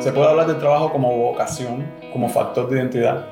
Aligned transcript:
Se 0.00 0.12
puede 0.12 0.28
hablar 0.28 0.46
del 0.46 0.58
trabajo 0.58 0.92
como 0.92 1.16
vocación, 1.16 1.84
como 2.12 2.28
factor 2.28 2.68
de 2.68 2.76
identidad. 2.76 3.26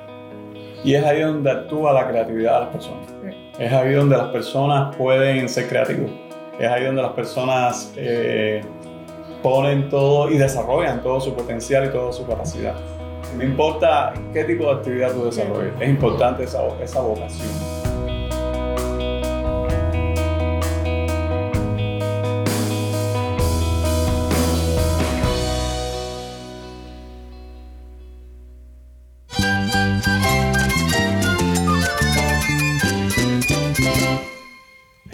Y 0.83 0.95
es 0.95 1.05
ahí 1.05 1.23
donde 1.23 1.51
actúa 1.51 1.93
la 1.93 2.09
creatividad 2.09 2.55
de 2.55 2.61
las 2.61 2.69
personas. 2.71 3.15
Es 3.59 3.73
ahí 3.73 3.93
donde 3.95 4.17
las 4.17 4.29
personas 4.29 4.95
pueden 4.97 5.49
ser 5.49 5.69
creativos. 5.69 6.11
Es 6.59 6.69
ahí 6.69 6.85
donde 6.85 7.03
las 7.03 7.13
personas 7.13 7.93
eh, 7.97 8.63
ponen 9.43 9.89
todo 9.89 10.31
y 10.31 10.39
desarrollan 10.39 11.03
todo 11.03 11.21
su 11.21 11.35
potencial 11.35 11.87
y 11.87 11.89
toda 11.91 12.13
su 12.13 12.27
capacidad. 12.27 12.75
No 13.37 13.45
importa 13.45 14.13
qué 14.33 14.45
tipo 14.45 14.65
de 14.65 14.73
actividad 14.73 15.13
tú 15.13 15.25
desarrolles, 15.25 15.73
es 15.81 15.89
importante 15.89 16.45
esa, 16.45 16.61
esa 16.83 17.01
vocación. 17.01 17.74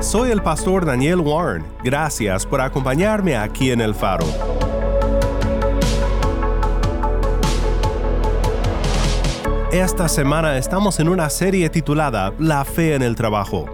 Soy 0.00 0.30
el 0.30 0.42
pastor 0.42 0.86
Daniel 0.86 1.20
Warren. 1.20 1.62
Gracias 1.84 2.46
por 2.46 2.62
acompañarme 2.62 3.36
aquí 3.36 3.70
en 3.70 3.82
El 3.82 3.94
Faro. 3.94 4.24
Esta 9.70 10.08
semana 10.08 10.56
estamos 10.56 10.98
en 11.00 11.08
una 11.10 11.28
serie 11.28 11.68
titulada 11.68 12.32
La 12.38 12.64
fe 12.64 12.94
en 12.94 13.02
el 13.02 13.14
trabajo. 13.14 13.66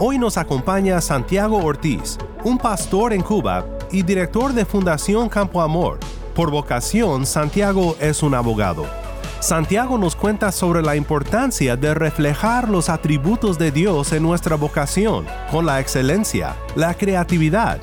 Hoy 0.00 0.18
nos 0.18 0.38
acompaña 0.38 1.00
Santiago 1.00 1.58
Ortiz, 1.58 2.18
un 2.42 2.58
pastor 2.58 3.12
en 3.12 3.22
Cuba 3.22 3.64
y 3.92 4.02
director 4.02 4.52
de 4.52 4.64
Fundación 4.64 5.28
Campo 5.28 5.62
Amor. 5.62 6.00
Por 6.34 6.50
vocación, 6.50 7.24
Santiago 7.24 7.96
es 8.00 8.24
un 8.24 8.34
abogado. 8.34 8.86
Santiago 9.40 9.96
nos 9.96 10.16
cuenta 10.16 10.52
sobre 10.52 10.82
la 10.82 10.96
importancia 10.96 11.74
de 11.74 11.94
reflejar 11.94 12.68
los 12.68 12.90
atributos 12.90 13.58
de 13.58 13.70
Dios 13.72 14.12
en 14.12 14.22
nuestra 14.22 14.54
vocación, 14.56 15.24
con 15.50 15.64
la 15.64 15.80
excelencia, 15.80 16.56
la 16.76 16.92
creatividad 16.92 17.78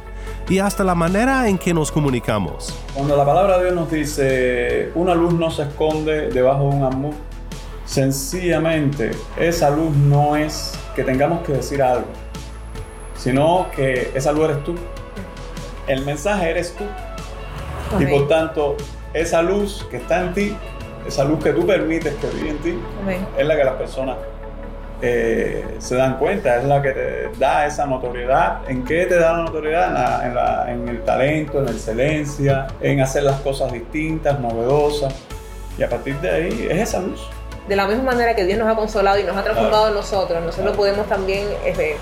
y 0.47 0.59
hasta 0.59 0.83
la 0.83 0.94
manera 0.94 1.47
en 1.47 1.58
que 1.58 1.73
nos 1.73 1.91
comunicamos. 1.91 2.77
Cuando 2.94 3.17
la 3.17 3.25
palabra 3.25 3.58
de 3.58 3.64
Dios 3.66 3.75
nos 3.75 3.89
dice, 3.89 4.91
una 4.94 5.16
luz 5.16 5.33
no 5.33 5.49
se 5.49 5.64
esconde 5.64 6.30
debajo 6.30 6.69
de 6.69 6.75
un 6.75 6.83
amor, 6.83 7.14
sencillamente 7.86 9.09
esa 9.36 9.71
luz 9.71 9.95
no 9.95 10.36
es 10.36 10.73
que 10.95 11.03
tengamos 11.03 11.44
que 11.44 11.53
decir 11.53 11.81
algo, 11.81 12.05
sino 13.17 13.66
que 13.75 14.11
esa 14.14 14.31
luz 14.31 14.44
eres 14.44 14.64
tú. 14.64 14.75
El 15.88 16.05
mensaje 16.05 16.52
eres 16.52 16.75
tú. 16.75 16.83
Y 17.99 18.05
por 18.05 18.27
tanto, 18.27 18.77
esa 19.15 19.42
luz 19.42 19.87
que 19.89 19.98
está 19.98 20.21
en 20.21 20.33
ti 20.36 20.55
esa 21.07 21.23
luz 21.23 21.43
que 21.43 21.53
tú 21.53 21.65
permites 21.65 22.13
que 22.15 22.27
vive 22.27 22.49
en 22.49 22.57
ti, 22.59 22.79
es 23.37 23.45
la 23.45 23.55
que 23.55 23.63
las 23.63 23.75
personas 23.75 24.17
eh, 25.01 25.75
se 25.77 25.95
dan 25.95 26.17
cuenta, 26.17 26.57
es 26.57 26.65
la 26.65 26.81
que 26.81 26.91
te 26.91 27.29
da 27.37 27.65
esa 27.65 27.85
notoriedad. 27.85 28.61
¿En 28.67 28.83
qué 28.83 29.05
te 29.05 29.15
da 29.15 29.33
la 29.33 29.43
notoriedad? 29.43 30.69
En, 30.69 30.87
el 30.89 31.03
talento, 31.03 31.59
en 31.59 31.65
la 31.65 31.71
excelencia, 31.71 32.67
en 32.81 33.01
hacer 33.01 33.23
las 33.23 33.39
cosas 33.41 33.71
distintas, 33.71 34.39
novedosas. 34.39 35.13
Y 35.77 35.83
a 35.83 35.89
partir 35.89 36.19
de 36.19 36.31
ahí 36.31 36.67
es 36.69 36.89
esa 36.89 36.99
luz. 36.99 37.29
De 37.67 37.75
la 37.75 37.85
misma 37.85 38.03
manera 38.03 38.35
que 38.35 38.45
Dios 38.45 38.57
nos 38.57 38.67
ha 38.67 38.75
consolado 38.75 39.19
y 39.19 39.23
nos 39.23 39.35
ha 39.35 39.43
transformado 39.43 39.89
en 39.89 39.93
nosotros, 39.93 40.43
nosotros 40.43 40.75
podemos 40.75 41.05
también 41.07 41.47
este, 41.65 41.97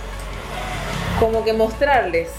como 1.19 1.43
que 1.43 1.51
mostrarles 1.53 2.29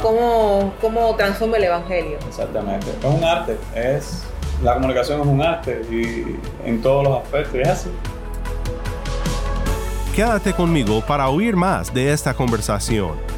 cómo, 0.00 0.72
cómo 0.80 1.14
transforma 1.16 1.58
el 1.58 1.64
Evangelio. 1.64 2.16
Exactamente. 2.26 2.86
Es 2.90 3.04
un 3.04 3.24
arte, 3.24 3.58
es 3.74 4.22
la 4.62 4.74
comunicación 4.74 5.20
es 5.20 5.26
un 5.26 5.42
arte 5.42 5.82
y 5.90 6.36
en 6.68 6.82
todos 6.82 7.04
los 7.04 7.22
aspectos, 7.22 7.54
es 7.54 7.68
así. 7.68 7.90
Quédate 10.14 10.52
conmigo 10.52 11.00
para 11.06 11.28
oír 11.28 11.56
más 11.56 11.92
de 11.94 12.12
esta 12.12 12.34
conversación. 12.34 13.29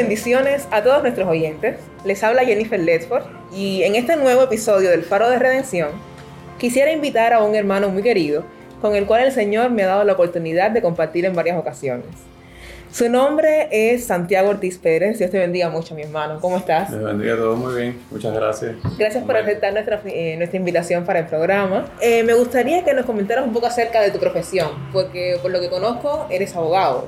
Bendiciones 0.00 0.66
a 0.70 0.82
todos 0.82 1.02
nuestros 1.02 1.28
oyentes. 1.28 1.76
Les 2.06 2.24
habla 2.24 2.46
Jennifer 2.46 2.80
Ledford 2.80 3.24
y 3.54 3.82
en 3.82 3.96
este 3.96 4.16
nuevo 4.16 4.44
episodio 4.44 4.88
del 4.88 5.02
Faro 5.02 5.28
de 5.28 5.38
Redención 5.38 5.90
quisiera 6.58 6.90
invitar 6.90 7.34
a 7.34 7.42
un 7.42 7.54
hermano 7.54 7.90
muy 7.90 8.02
querido 8.02 8.42
con 8.80 8.96
el 8.96 9.04
cual 9.04 9.24
el 9.24 9.32
Señor 9.32 9.70
me 9.70 9.82
ha 9.82 9.88
dado 9.88 10.04
la 10.04 10.14
oportunidad 10.14 10.70
de 10.70 10.80
compartir 10.80 11.26
en 11.26 11.34
varias 11.34 11.58
ocasiones. 11.58 12.06
Su 12.90 13.10
nombre 13.10 13.68
es 13.70 14.06
Santiago 14.06 14.48
Ortiz 14.48 14.78
Pérez. 14.78 15.18
Dios 15.18 15.30
te 15.30 15.38
bendiga 15.38 15.68
mucho, 15.68 15.94
mi 15.94 16.00
hermano. 16.02 16.40
¿Cómo 16.40 16.56
estás? 16.56 16.90
Dios 16.90 17.04
bendiga 17.04 17.36
todo 17.36 17.54
muy 17.54 17.74
bien. 17.74 18.00
Muchas 18.10 18.34
gracias. 18.34 18.76
Gracias 18.98 19.22
por 19.22 19.36
aceptar 19.36 19.74
nuestra, 19.74 20.00
eh, 20.06 20.34
nuestra 20.38 20.58
invitación 20.58 21.04
para 21.04 21.18
el 21.18 21.26
programa. 21.26 21.90
Eh, 22.00 22.22
me 22.22 22.32
gustaría 22.32 22.82
que 22.84 22.94
nos 22.94 23.04
comentaras 23.04 23.44
un 23.46 23.52
poco 23.52 23.66
acerca 23.66 24.00
de 24.00 24.10
tu 24.10 24.18
profesión, 24.18 24.70
porque 24.94 25.36
por 25.42 25.50
lo 25.50 25.60
que 25.60 25.68
conozco, 25.68 26.26
eres 26.30 26.56
abogado. 26.56 27.06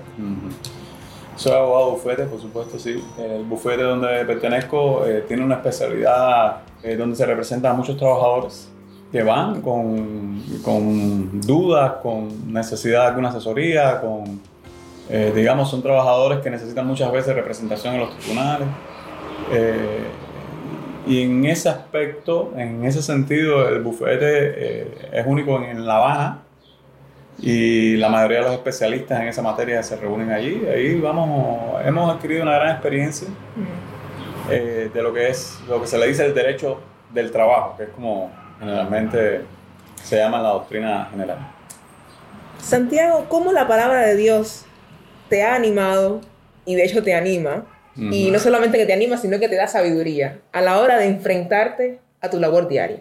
Soy 1.37 1.53
abogado 1.53 1.93
bufete, 1.93 2.25
por 2.25 2.41
supuesto, 2.41 2.79
sí. 2.79 3.03
El 3.19 3.45
bufete 3.45 3.83
donde 3.83 4.25
pertenezco 4.27 5.07
eh, 5.07 5.25
tiene 5.27 5.43
una 5.43 5.57
especialidad 5.57 6.59
eh, 6.83 6.95
donde 6.95 7.17
se 7.17 7.25
representan 7.25 7.73
a 7.73 7.75
muchos 7.75 7.97
trabajadores 7.97 8.69
que 9.11 9.23
van 9.23 9.63
con, 9.63 10.43
con 10.63 11.41
dudas, 11.41 11.95
con 12.03 12.53
necesidad 12.53 13.03
de 13.03 13.07
alguna 13.09 13.31
asesoría, 13.31 14.01
con, 14.01 14.41
eh, 15.09 15.33
digamos, 15.35 15.71
son 15.71 15.83
trabajadores 15.83 16.41
que 16.41 16.51
necesitan 16.51 16.87
muchas 16.87 17.11
veces 17.11 17.35
representación 17.35 17.95
en 17.95 18.01
los 18.01 18.19
tribunales. 18.19 18.69
y 21.07 21.23
en 21.23 21.45
ese 21.47 21.69
aspecto, 21.69 22.53
en 22.57 22.85
ese 22.85 23.03
sentido, 23.03 23.69
el 23.69 23.83
bufete 23.83 24.87
es 25.13 25.27
único 25.27 25.63
en 25.63 25.85
La 25.87 25.97
Habana 25.97 26.43
y 27.43 27.97
la 27.97 28.09
mayoría 28.09 28.39
de 28.39 28.45
los 28.45 28.53
especialistas 28.53 29.21
en 29.21 29.27
esa 29.27 29.43
materia 29.43 29.83
se 29.83 29.97
reúnen 29.97 30.31
allí. 30.31 30.63
Ahí 30.73 31.01
vamos, 31.01 31.85
hemos 31.85 32.15
adquirido 32.15 32.45
una 32.45 32.55
gran 32.55 32.71
experiencia 32.71 33.27
eh, 34.49 34.89
de 34.95 35.03
lo 35.03 35.13
que 35.13 35.29
es 35.29 35.59
lo 35.69 35.81
que 35.81 35.89
se 35.89 35.99
le 35.99 36.07
dice 36.07 36.25
el 36.25 36.35
derecho 36.35 36.79
del 37.13 37.33
trabajo, 37.33 37.77
que 37.77 37.85
es 37.85 37.89
como 37.91 38.31
generalmente 38.61 39.41
se 40.05 40.19
llama 40.19 40.41
la 40.41 40.51
doctrina 40.51 41.09
general. 41.11 41.39
Santiago, 42.61 43.27
¿cómo 43.29 43.51
la 43.51 43.67
palabra 43.67 44.03
de 44.03 44.15
Dios 44.15 44.65
te 45.29 45.43
ha 45.43 45.57
animado 45.57 46.21
y 46.65 46.77
de 46.77 46.85
hecho 46.85 47.03
te 47.03 47.13
anima? 47.15 47.67
Y 47.95 48.31
no 48.31 48.39
solamente 48.39 48.79
que 48.79 48.87
te 48.87 48.95
anima, 48.95 49.19
sino 49.19 49.39
que 49.39 49.51
te 49.51 49.57
da 49.57 49.67
sabiduría 49.67 50.39
a 50.53 50.63
la 50.63 50.79
hora 50.79 50.97
de 50.97 51.07
enfrentarte 51.07 51.99
a 52.23 52.31
tu 52.31 52.41
labor 52.41 52.67
diaria. 52.67 53.01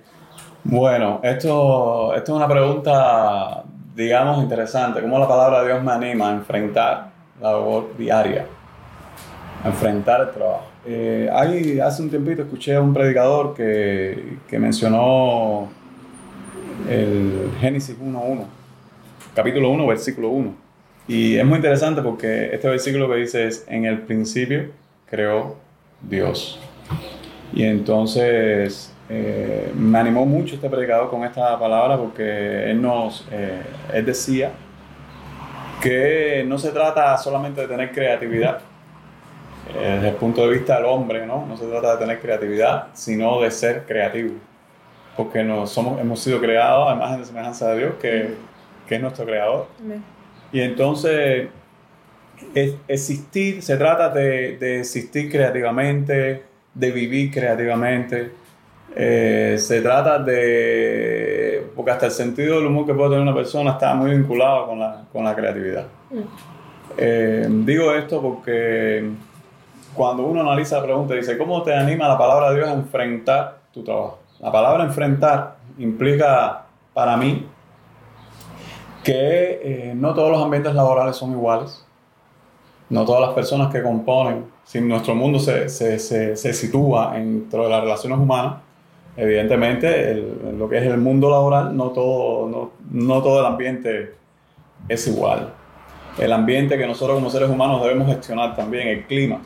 Bueno, 0.65 1.21
esto, 1.23 2.13
esto 2.13 2.31
es 2.33 2.35
una 2.35 2.47
pregunta 2.49 3.63
digamos, 3.95 4.41
interesante, 4.41 5.01
cómo 5.01 5.19
la 5.19 5.27
palabra 5.27 5.61
de 5.61 5.67
Dios 5.67 5.83
me 5.83 5.91
anima 5.91 6.29
a 6.29 6.33
enfrentar 6.33 7.11
la 7.41 7.51
labor 7.51 7.95
diaria, 7.97 8.45
a 9.63 9.67
enfrentar 9.67 10.21
el 10.21 10.31
trabajo. 10.31 10.67
Eh, 10.85 11.29
ahí, 11.31 11.79
hace 11.79 12.01
un 12.01 12.09
tiempito 12.09 12.43
escuché 12.43 12.75
a 12.75 12.81
un 12.81 12.93
predicador 12.93 13.53
que, 13.53 14.37
que 14.47 14.59
mencionó 14.59 15.69
el 16.89 17.51
Génesis 17.59 17.97
1.1, 17.99 18.45
capítulo 19.35 19.69
1, 19.69 19.87
versículo 19.87 20.29
1. 20.29 20.53
Y 21.07 21.35
es 21.35 21.45
muy 21.45 21.57
interesante 21.57 22.01
porque 22.01 22.53
este 22.53 22.69
versículo 22.69 23.09
que 23.09 23.15
dice 23.15 23.47
es, 23.47 23.65
en 23.67 23.85
el 23.85 23.99
principio 23.99 24.69
creó 25.09 25.57
Dios. 26.01 26.59
Y 27.53 27.63
entonces 27.63 28.93
eh, 29.13 29.71
me 29.75 29.99
animó 29.99 30.25
mucho 30.25 30.55
este 30.55 30.69
predicador 30.69 31.09
con 31.09 31.25
esta 31.25 31.59
palabra 31.59 31.97
porque 31.97 32.71
él 32.71 32.81
nos, 32.81 33.27
eh, 33.29 33.61
él 33.93 34.05
decía 34.05 34.51
que 35.81 36.45
no 36.47 36.57
se 36.57 36.69
trata 36.71 37.17
solamente 37.17 37.61
de 37.61 37.67
tener 37.67 37.91
creatividad, 37.91 38.59
eh, 39.75 39.93
desde 39.95 40.09
el 40.09 40.15
punto 40.15 40.47
de 40.47 40.53
vista 40.57 40.75
del 40.75 40.85
hombre, 40.85 41.25
¿no? 41.25 41.45
No 41.45 41.57
se 41.57 41.65
trata 41.65 41.93
de 41.93 41.97
tener 41.97 42.19
creatividad, 42.19 42.87
sino 42.93 43.41
de 43.41 43.51
ser 43.51 43.83
creativo. 43.85 44.35
Porque 45.17 45.43
nos 45.43 45.69
somos, 45.71 45.99
hemos 45.99 46.19
sido 46.21 46.39
creados 46.39 46.89
a 46.89 46.93
imagen 46.95 47.19
de 47.19 47.25
semejanza 47.25 47.69
de 47.73 47.79
Dios, 47.79 47.93
que, 48.01 48.35
que 48.87 48.95
es 48.95 49.01
nuestro 49.01 49.25
creador. 49.25 49.67
Y 50.53 50.61
entonces, 50.61 51.47
es- 52.55 52.75
existir, 52.87 53.61
se 53.61 53.75
trata 53.77 54.09
de, 54.09 54.57
de 54.57 54.79
existir 54.79 55.31
creativamente, 55.31 56.43
de 56.73 56.91
vivir 56.91 57.31
creativamente. 57.31 58.31
Eh, 58.95 59.55
se 59.57 59.81
trata 59.81 60.19
de. 60.19 61.71
Porque 61.75 61.91
hasta 61.91 62.07
el 62.07 62.11
sentido 62.11 62.57
del 62.57 62.67
humor 62.67 62.85
que 62.85 62.93
puede 62.93 63.11
tener 63.11 63.23
una 63.23 63.33
persona 63.33 63.71
está 63.71 63.93
muy 63.95 64.11
vinculado 64.11 64.67
con 64.67 64.79
la, 64.79 65.03
con 65.11 65.23
la 65.23 65.35
creatividad. 65.35 65.85
Eh, 66.97 67.47
digo 67.49 67.93
esto 67.93 68.21
porque 68.21 69.09
cuando 69.93 70.23
uno 70.23 70.41
analiza 70.41 70.77
la 70.77 70.83
pregunta, 70.83 71.13
dice: 71.13 71.37
¿Cómo 71.37 71.63
te 71.63 71.73
anima 71.73 72.07
la 72.07 72.17
palabra 72.17 72.49
de 72.51 72.57
Dios 72.57 72.69
a 72.69 72.73
enfrentar 72.73 73.59
tu 73.73 73.83
trabajo? 73.83 74.19
La 74.39 74.51
palabra 74.51 74.83
enfrentar 74.83 75.55
implica 75.77 76.63
para 76.93 77.15
mí 77.15 77.47
que 79.03 79.61
eh, 79.63 79.93
no 79.95 80.13
todos 80.13 80.31
los 80.31 80.43
ambientes 80.43 80.73
laborales 80.75 81.15
son 81.15 81.31
iguales. 81.31 81.85
No 82.89 83.05
todas 83.05 83.21
las 83.21 83.29
personas 83.33 83.71
que 83.71 83.81
componen, 83.81 84.47
si 84.65 84.81
nuestro 84.81 85.15
mundo 85.15 85.39
se, 85.39 85.69
se, 85.69 85.97
se, 85.97 86.35
se 86.35 86.53
sitúa 86.53 87.13
dentro 87.13 87.63
de 87.63 87.69
las 87.69 87.81
relaciones 87.83 88.19
humanas, 88.19 88.55
evidentemente 89.17 90.11
el- 90.11 90.55
lo 90.57 90.69
que 90.69 90.77
es 90.77 90.83
el 90.85 90.97
mundo 90.97 91.29
laboral, 91.29 91.75
no 91.75 91.89
todo, 91.89 92.47
no, 92.47 92.71
no 92.91 93.21
todo 93.21 93.39
el 93.39 93.45
ambiente 93.45 94.15
es 94.87 95.07
igual. 95.07 95.53
El 96.17 96.33
ambiente 96.33 96.77
que 96.77 96.85
nosotros 96.85 97.15
como 97.17 97.29
seres 97.29 97.49
humanos 97.49 97.81
debemos 97.83 98.07
gestionar 98.07 98.55
también, 98.55 98.87
el 98.87 99.05
clima. 99.05 99.39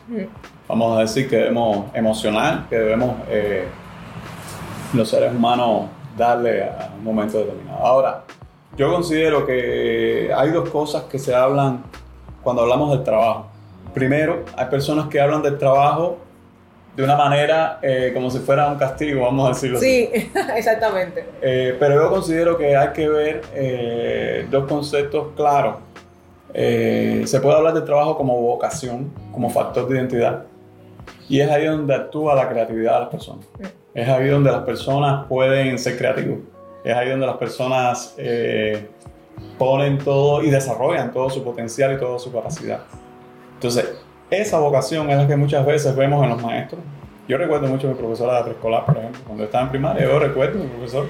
Vamos 0.67 0.97
a 0.97 1.01
decir 1.01 1.29
que 1.29 1.37
debemos 1.37 1.85
emocionar, 1.93 2.67
que 2.69 2.75
debemos 2.77 3.11
eh, 3.29 3.65
los 4.93 5.07
seres 5.09 5.31
humanos 5.33 5.83
darle 6.17 6.63
a 6.63 6.89
un 6.97 7.03
momento 7.03 7.37
determinado. 7.39 7.77
Ahora, 7.85 8.23
yo 8.77 8.91
considero 8.91 9.45
que 9.45 10.31
hay 10.35 10.49
dos 10.51 10.69
cosas 10.69 11.03
que 11.03 11.19
se 11.19 11.35
hablan 11.35 11.83
cuando 12.41 12.63
hablamos 12.63 12.91
del 12.91 13.03
trabajo. 13.03 13.47
Primero, 13.93 14.43
hay 14.57 14.65
personas 14.67 15.07
que 15.07 15.19
hablan 15.21 15.41
del 15.43 15.57
trabajo 15.57 16.17
de 16.95 17.03
una 17.03 17.15
manera 17.15 17.79
eh, 17.81 18.11
como 18.13 18.29
si 18.31 18.39
fuera 18.39 18.67
un 18.67 18.77
castigo, 18.77 19.23
vamos 19.23 19.45
a 19.45 19.49
decirlo 19.49 19.77
así. 19.77 20.09
Sí, 20.13 20.31
exactamente. 20.55 21.25
Eh, 21.41 21.75
pero 21.79 21.95
yo 21.95 22.09
considero 22.09 22.57
que 22.57 22.75
hay 22.75 22.89
que 22.93 23.09
ver 23.09 23.41
eh, 23.53 24.47
dos 24.49 24.65
conceptos 24.65 25.29
claros. 25.35 25.77
Eh, 26.53 27.23
se 27.25 27.41
puede 27.41 27.57
hablar 27.57 27.73
del 27.73 27.83
trabajo 27.83 28.15
como 28.17 28.41
vocación, 28.41 29.11
como 29.33 29.49
factor 29.49 29.89
de 29.89 29.97
identidad. 29.97 30.43
Y 31.27 31.41
es 31.41 31.51
ahí 31.51 31.65
donde 31.65 31.93
actúa 31.93 32.33
la 32.33 32.47
creatividad 32.47 32.93
de 32.93 32.99
las 33.01 33.09
personas. 33.09 33.45
Es 33.93 34.07
ahí 34.07 34.29
donde 34.29 34.51
las 34.51 34.61
personas 34.61 35.25
pueden 35.27 35.77
ser 35.77 35.97
creativos. 35.97 36.39
Es 36.83 36.95
ahí 36.95 37.09
donde 37.09 37.25
las 37.25 37.37
personas 37.37 38.15
ponen 39.57 39.97
todo 39.97 40.43
y 40.43 40.49
desarrollan 40.49 41.11
todo 41.11 41.29
su 41.29 41.43
potencial 41.43 41.93
y 41.93 41.97
toda 41.97 42.19
su 42.19 42.31
capacidad. 42.31 42.81
Entonces, 43.55 44.04
esa 44.29 44.59
vocación 44.59 45.09
es 45.09 45.17
la 45.17 45.27
que 45.27 45.35
muchas 45.35 45.65
veces 45.65 45.95
vemos 45.95 46.23
en 46.23 46.29
los 46.31 46.41
maestros. 46.41 46.81
Yo 47.27 47.37
recuerdo 47.37 47.67
mucho 47.67 47.87
a 47.87 47.91
mi 47.91 47.95
profesora 47.97 48.37
de 48.37 48.43
preescolar, 48.43 48.85
por 48.85 48.97
ejemplo, 48.97 49.21
cuando 49.25 49.43
estaba 49.45 49.63
en 49.65 49.69
primaria, 49.71 50.03
yo 50.03 50.19
recuerdo 50.19 50.59
a 50.59 50.63
mi 50.63 50.69
profesor, 50.69 51.07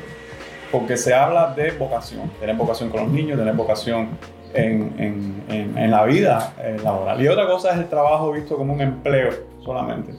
porque 0.72 0.96
se 0.98 1.14
habla 1.14 1.54
de 1.54 1.72
vocación, 1.72 2.30
tener 2.40 2.56
vocación 2.56 2.90
con 2.90 3.02
los 3.04 3.10
niños, 3.12 3.38
tener 3.38 3.54
vocación 3.54 4.10
en, 4.54 4.94
en- 4.98 5.44
en- 5.50 5.78
en 5.78 5.92
la 5.92 6.04
vida 6.06 6.54
eh, 6.62 6.78
laboral. 6.84 7.22
Y 7.22 7.28
otra 7.28 7.46
cosa 7.48 7.72
es 7.72 7.78
el 7.80 7.88
trabajo 7.90 8.32
visto 8.32 8.56
como 8.56 8.74
un 8.74 8.82
empleo 8.82 9.30
solamente, 9.64 10.14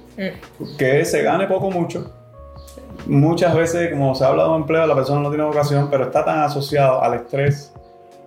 que 0.76 1.04
se 1.04 1.22
gane 1.22 1.46
poco 1.46 1.69
o 1.69 1.70
mucho. 1.70 2.12
Muchas 3.06 3.54
veces, 3.54 3.90
como 3.93 4.14
se 4.14 4.25
habla 4.25 4.44
de 4.44 4.48
un 4.50 4.56
empleo, 4.56 4.87
la 4.87 4.94
persona 4.94 5.20
no 5.20 5.28
tiene 5.31 5.44
vocación, 5.44 5.88
pero 5.90 6.04
está 6.04 6.25
tan 6.25 6.40
asociado 6.40 7.02
al 7.02 7.14
estrés. 7.14 7.72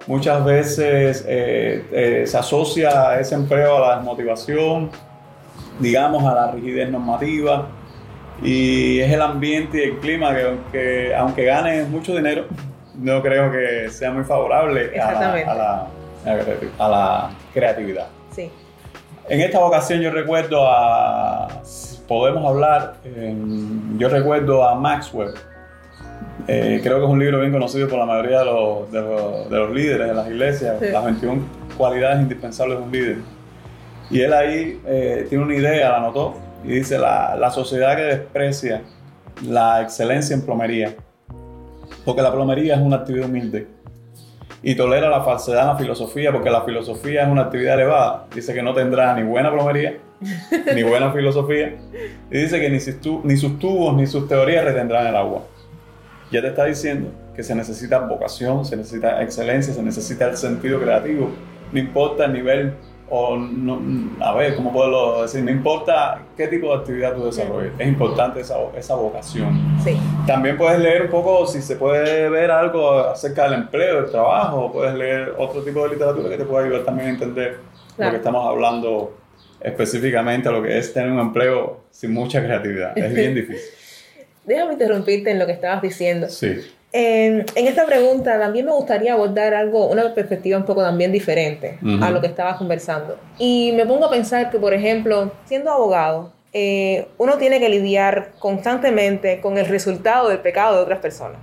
Muchas 0.07 0.43
veces 0.43 1.23
eh, 1.27 1.85
eh, 1.91 2.23
se 2.25 2.37
asocia 2.37 3.19
ese 3.19 3.35
empleo 3.35 3.77
a 3.83 3.89
la 3.89 3.95
desmotivación, 3.97 4.89
digamos, 5.79 6.23
a 6.23 6.33
la 6.33 6.51
rigidez 6.51 6.89
normativa. 6.89 7.67
Y 8.41 8.99
es 9.01 9.11
el 9.11 9.21
ambiente 9.21 9.77
y 9.79 9.81
el 9.89 9.97
clima 9.99 10.33
que, 10.33 10.43
aunque, 10.45 11.15
aunque 11.15 11.43
gane 11.45 11.83
mucho 11.83 12.15
dinero, 12.15 12.45
no 12.95 13.21
creo 13.21 13.51
que 13.51 13.89
sea 13.89 14.11
muy 14.11 14.23
favorable 14.23 14.81
a 14.81 14.85
la, 14.85 15.11
Exactamente. 15.11 15.49
a 15.49 15.53
la- 15.55 15.87
a 16.79 16.87
la 16.89 17.29
creatividad. 17.53 18.07
Sí. 18.31 18.49
En 19.29 19.41
esta 19.41 19.59
ocasión 19.59 19.99
yo 20.01 20.09
recuerdo 20.11 20.65
a, 20.67 21.47
podemos 22.07 22.45
hablar, 22.49 22.95
eh, 23.05 23.35
yo 23.97 24.09
recuerdo 24.09 24.67
a 24.67 24.75
Maxwell. 24.75 25.33
Eh, 26.47 26.79
creo 26.81 26.97
que 26.99 27.05
es 27.05 27.09
un 27.09 27.19
libro 27.19 27.39
bien 27.39 27.51
conocido 27.51 27.87
por 27.87 27.99
la 27.99 28.05
mayoría 28.05 28.39
de 28.39 28.45
los, 28.45 28.91
de 28.91 29.01
los, 29.01 29.49
de 29.49 29.57
los 29.57 29.71
líderes 29.71 30.07
de 30.07 30.13
las 30.13 30.27
iglesias, 30.27 30.75
Sí. 30.79 30.87
las 30.91 31.03
21 31.05 31.41
cualidades 31.77 32.21
indispensables 32.21 32.77
de 32.79 32.83
un 32.83 32.91
líder. 32.91 33.17
Y 34.09 34.21
él 34.21 34.33
ahí 34.33 34.81
eh, 34.87 35.25
tiene 35.29 35.43
una 35.43 35.55
idea, 35.55 35.89
la 35.89 35.97
anotó, 35.97 36.35
y 36.63 36.69
dice, 36.69 36.97
la, 36.97 37.35
la 37.35 37.51
sociedad 37.51 37.95
que 37.95 38.03
desprecia 38.03 38.81
la 39.47 39.81
excelencia 39.81 40.33
en 40.35 40.41
plomería, 40.41 40.95
porque 42.05 42.21
la 42.21 42.31
plomería 42.31 42.75
es 42.75 42.81
una 42.81 42.97
actividad 42.97 43.27
humilde, 43.27 43.67
y 44.63 44.75
tolera 44.75 45.09
la 45.09 45.21
falsedad 45.21 45.61
en 45.61 45.67
la 45.67 45.75
filosofía, 45.77 46.31
porque 46.31 46.49
la 46.49 46.61
filosofía 46.63 47.23
es 47.23 47.29
una 47.29 47.43
actividad 47.43 47.75
elevada. 47.75 48.25
Dice 48.33 48.53
que 48.53 48.61
no 48.61 48.73
tendrá 48.73 49.13
ni 49.15 49.23
buena 49.23 49.51
plomería, 49.53 49.97
ni 50.75 50.83
buena 50.83 51.11
filosofía, 51.13 51.75
y 52.31 52.37
dice 52.37 52.59
que 52.59 52.69
ni 52.69 52.79
sus, 52.79 52.97
ni 53.23 53.37
sus 53.37 53.57
tubos 53.59 53.95
ni 53.95 54.05
sus 54.07 54.27
teorías 54.27 54.65
retendrán 54.65 55.07
el 55.07 55.15
agua. 55.15 55.43
Ya 56.31 56.41
te 56.41 56.47
está 56.49 56.65
diciendo 56.65 57.09
que 57.35 57.43
se 57.43 57.55
necesita 57.55 57.99
vocación, 57.99 58.65
se 58.65 58.75
necesita 58.77 59.21
excelencia, 59.23 59.73
se 59.73 59.81
necesita 59.81 60.27
el 60.29 60.37
sentido 60.37 60.79
creativo, 60.79 61.29
no 61.71 61.79
importa 61.79 62.25
el 62.25 62.33
nivel, 62.33 62.73
o 63.11 63.35
no, 63.35 63.81
a 64.23 64.35
ver, 64.35 64.55
¿cómo 64.55 64.71
puedo 64.71 65.23
decir? 65.23 65.43
No 65.43 65.49
importa 65.49 66.21
qué 66.37 66.47
tipo 66.47 66.67
de 66.67 66.75
actividad 66.75 67.15
tú 67.15 67.25
desarrolles, 67.25 67.71
es 67.79 67.87
importante 67.87 68.41
esa, 68.41 68.55
esa 68.77 68.93
vocación. 68.95 69.77
Sí. 69.83 69.97
También 70.27 70.57
puedes 70.57 70.79
leer 70.79 71.03
un 71.03 71.09
poco, 71.09 71.47
si 71.47 71.61
se 71.61 71.75
puede 71.75 72.29
ver 72.29 72.51
algo 72.51 72.91
acerca 72.99 73.45
del 73.45 73.53
empleo, 73.53 74.01
del 74.03 74.11
trabajo, 74.11 74.71
puedes 74.71 74.93
leer 74.93 75.33
otro 75.39 75.63
tipo 75.63 75.83
de 75.83 75.89
literatura 75.93 76.29
que 76.29 76.37
te 76.37 76.45
pueda 76.45 76.65
ayudar 76.65 76.83
también 76.83 77.07
a 77.07 77.11
entender 77.13 77.51
lo 77.53 77.95
Claro. 77.95 78.11
que 78.11 78.17
estamos 78.17 78.47
hablando 78.47 79.17
específicamente, 79.59 80.51
lo 80.51 80.61
que 80.61 80.77
es 80.77 80.93
tener 80.93 81.11
un 81.11 81.19
empleo 81.19 81.81
sin 81.91 82.13
mucha 82.13 82.43
creatividad. 82.43 82.97
Es 82.97 83.13
bien 83.13 83.35
difícil. 83.35 83.69
Déjame 84.49 84.73
interrumpirte 84.73 85.29
en 85.29 85.39
lo 85.39 85.45
que 85.45 85.51
estabas 85.53 85.81
diciendo. 85.81 86.27
Sí. 86.27 86.59
En, 86.91 87.45
en 87.53 87.67
esta 87.67 87.85
pregunta 87.85 88.39
también 88.39 88.65
me 88.65 88.71
gustaría 88.71 89.13
abordar 89.13 89.53
algo, 89.53 89.87
una 89.87 90.11
perspectiva 90.15 90.57
un 90.57 90.65
poco 90.65 90.81
también 90.81 91.11
diferente 91.11 91.77
Ujú. 91.83 92.03
a 92.03 92.09
lo 92.09 92.19
que 92.19 92.25
estabas 92.27 92.57
conversando. 92.57 93.15
Y 93.37 93.73
me 93.75 93.85
pongo 93.85 94.05
a 94.05 94.09
pensar 94.09 94.49
que, 94.49 94.57
por 94.57 94.73
ejemplo, 94.73 95.31
siendo 95.45 95.71
abogado, 95.71 96.33
eh, 96.51 97.07
uno 97.19 97.37
tiene 97.37 97.59
que 97.59 97.69
lidiar 97.69 98.31
constantemente 98.39 99.39
con 99.39 99.59
el 99.59 99.67
resultado 99.67 100.29
del 100.29 100.39
pecado 100.39 100.77
de 100.77 100.81
otras 100.81 100.97
personas, 100.97 101.41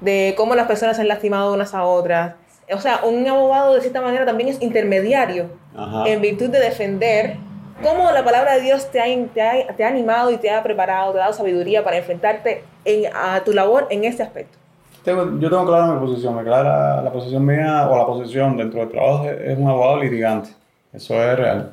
de 0.00 0.32
cómo 0.38 0.54
las 0.54 0.66
personas 0.66 0.96
se 0.96 1.02
han 1.02 1.08
lastimado 1.08 1.52
unas 1.52 1.74
a 1.74 1.84
otras. 1.84 2.36
O 2.72 2.80
sea, 2.80 3.00
un 3.04 3.28
abogado 3.28 3.74
de 3.74 3.82
cierta 3.82 4.00
manera 4.00 4.24
también 4.24 4.48
es 4.48 4.62
intermediario 4.62 5.50
Ajá. 5.76 6.08
en 6.08 6.22
virtud 6.22 6.48
de 6.48 6.60
defender 6.60 7.36
cómo 7.82 8.10
la 8.12 8.24
palabra 8.24 8.54
de 8.54 8.60
Dios 8.62 8.90
te 8.90 9.00
ha, 9.00 9.04
te 9.34 9.42
ha- 9.42 9.74
te 9.76 9.84
ha 9.84 9.88
animado 9.88 10.30
y 10.30 10.36
te 10.38 10.50
ha 10.50 10.62
preparado, 10.62 11.12
te 11.12 11.18
ha 11.18 11.22
dado 11.22 11.32
sabiduría 11.32 11.82
para 11.84 11.98
enfrentarte 11.98 12.64
en- 12.84 13.10
a 13.14 13.42
tu 13.44 13.52
labor 13.52 13.86
en 13.90 14.04
este 14.04 14.22
aspecto. 14.22 14.58
Yo 15.04 15.50
tengo 15.50 15.66
clara 15.66 15.86
mi 15.88 15.98
posición. 16.06 16.42
Clara 16.44 17.02
la 17.02 17.12
posición 17.12 17.44
mía 17.44 17.88
o 17.90 17.96
la 17.98 18.06
posición 18.06 18.56
dentro 18.56 18.80
del 18.80 18.88
trabajo 18.90 19.28
es, 19.28 19.58
un 19.58 19.68
abogado 19.68 19.98
litigante. 19.98 20.50
Eso 20.92 21.20
es 21.22 21.36
real. 21.36 21.72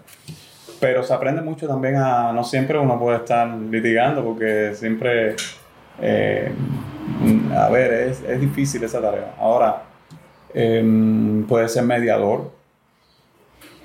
Pero 0.80 1.04
se 1.04 1.14
aprende 1.14 1.42
mucho 1.42 1.68
también 1.68 1.98
a. 1.98 2.32
No 2.34 2.44
siempre 2.44 2.80
uno 2.80 2.98
puede 3.00 3.18
estar 3.18 3.48
litigando 3.48 4.24
porque 4.24 4.72
siempre. 4.74 5.36
eh, 6.02 6.52
a 7.56 7.70
ver, 7.70 7.92
es, 7.92 8.24
es 8.24 8.40
difícil 8.40 8.84
esa 8.84 9.02
tarea. 9.02 9.34
Ahora, 9.40 9.82
em, 10.54 11.46
puede 11.46 11.68
ser 11.70 11.84
mediador. 11.84 12.50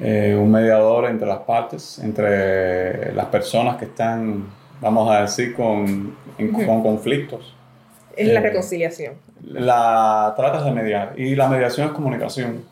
Eh, 0.01 0.37
un 0.39 0.51
mediador 0.51 1.07
entre 1.07 1.27
las 1.29 1.39
partes, 1.39 1.99
entre 2.01 3.13
las 3.15 3.27
personas 3.27 3.77
que 3.77 3.85
están, 3.87 4.45
vamos 4.81 5.11
a 5.11 5.23
decir, 5.23 5.55
con, 5.55 6.15
en- 6.39 6.53
con 6.53 6.83
conflictos. 6.83 7.55
Es 8.17 8.29
la 8.29 8.41
Eh, 8.41 8.43
reconciliación. 8.43 9.15
la 9.47 10.33
tratas 10.37 10.65
de 10.65 10.71
mediar 10.73 11.13
y 11.17 11.35
la 11.35 11.49
mediación 11.49 11.89
es 11.89 11.93
comunicación 11.93 12.63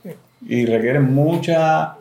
y 0.46 0.64
requiere 0.66 1.00
mucha 1.00 1.94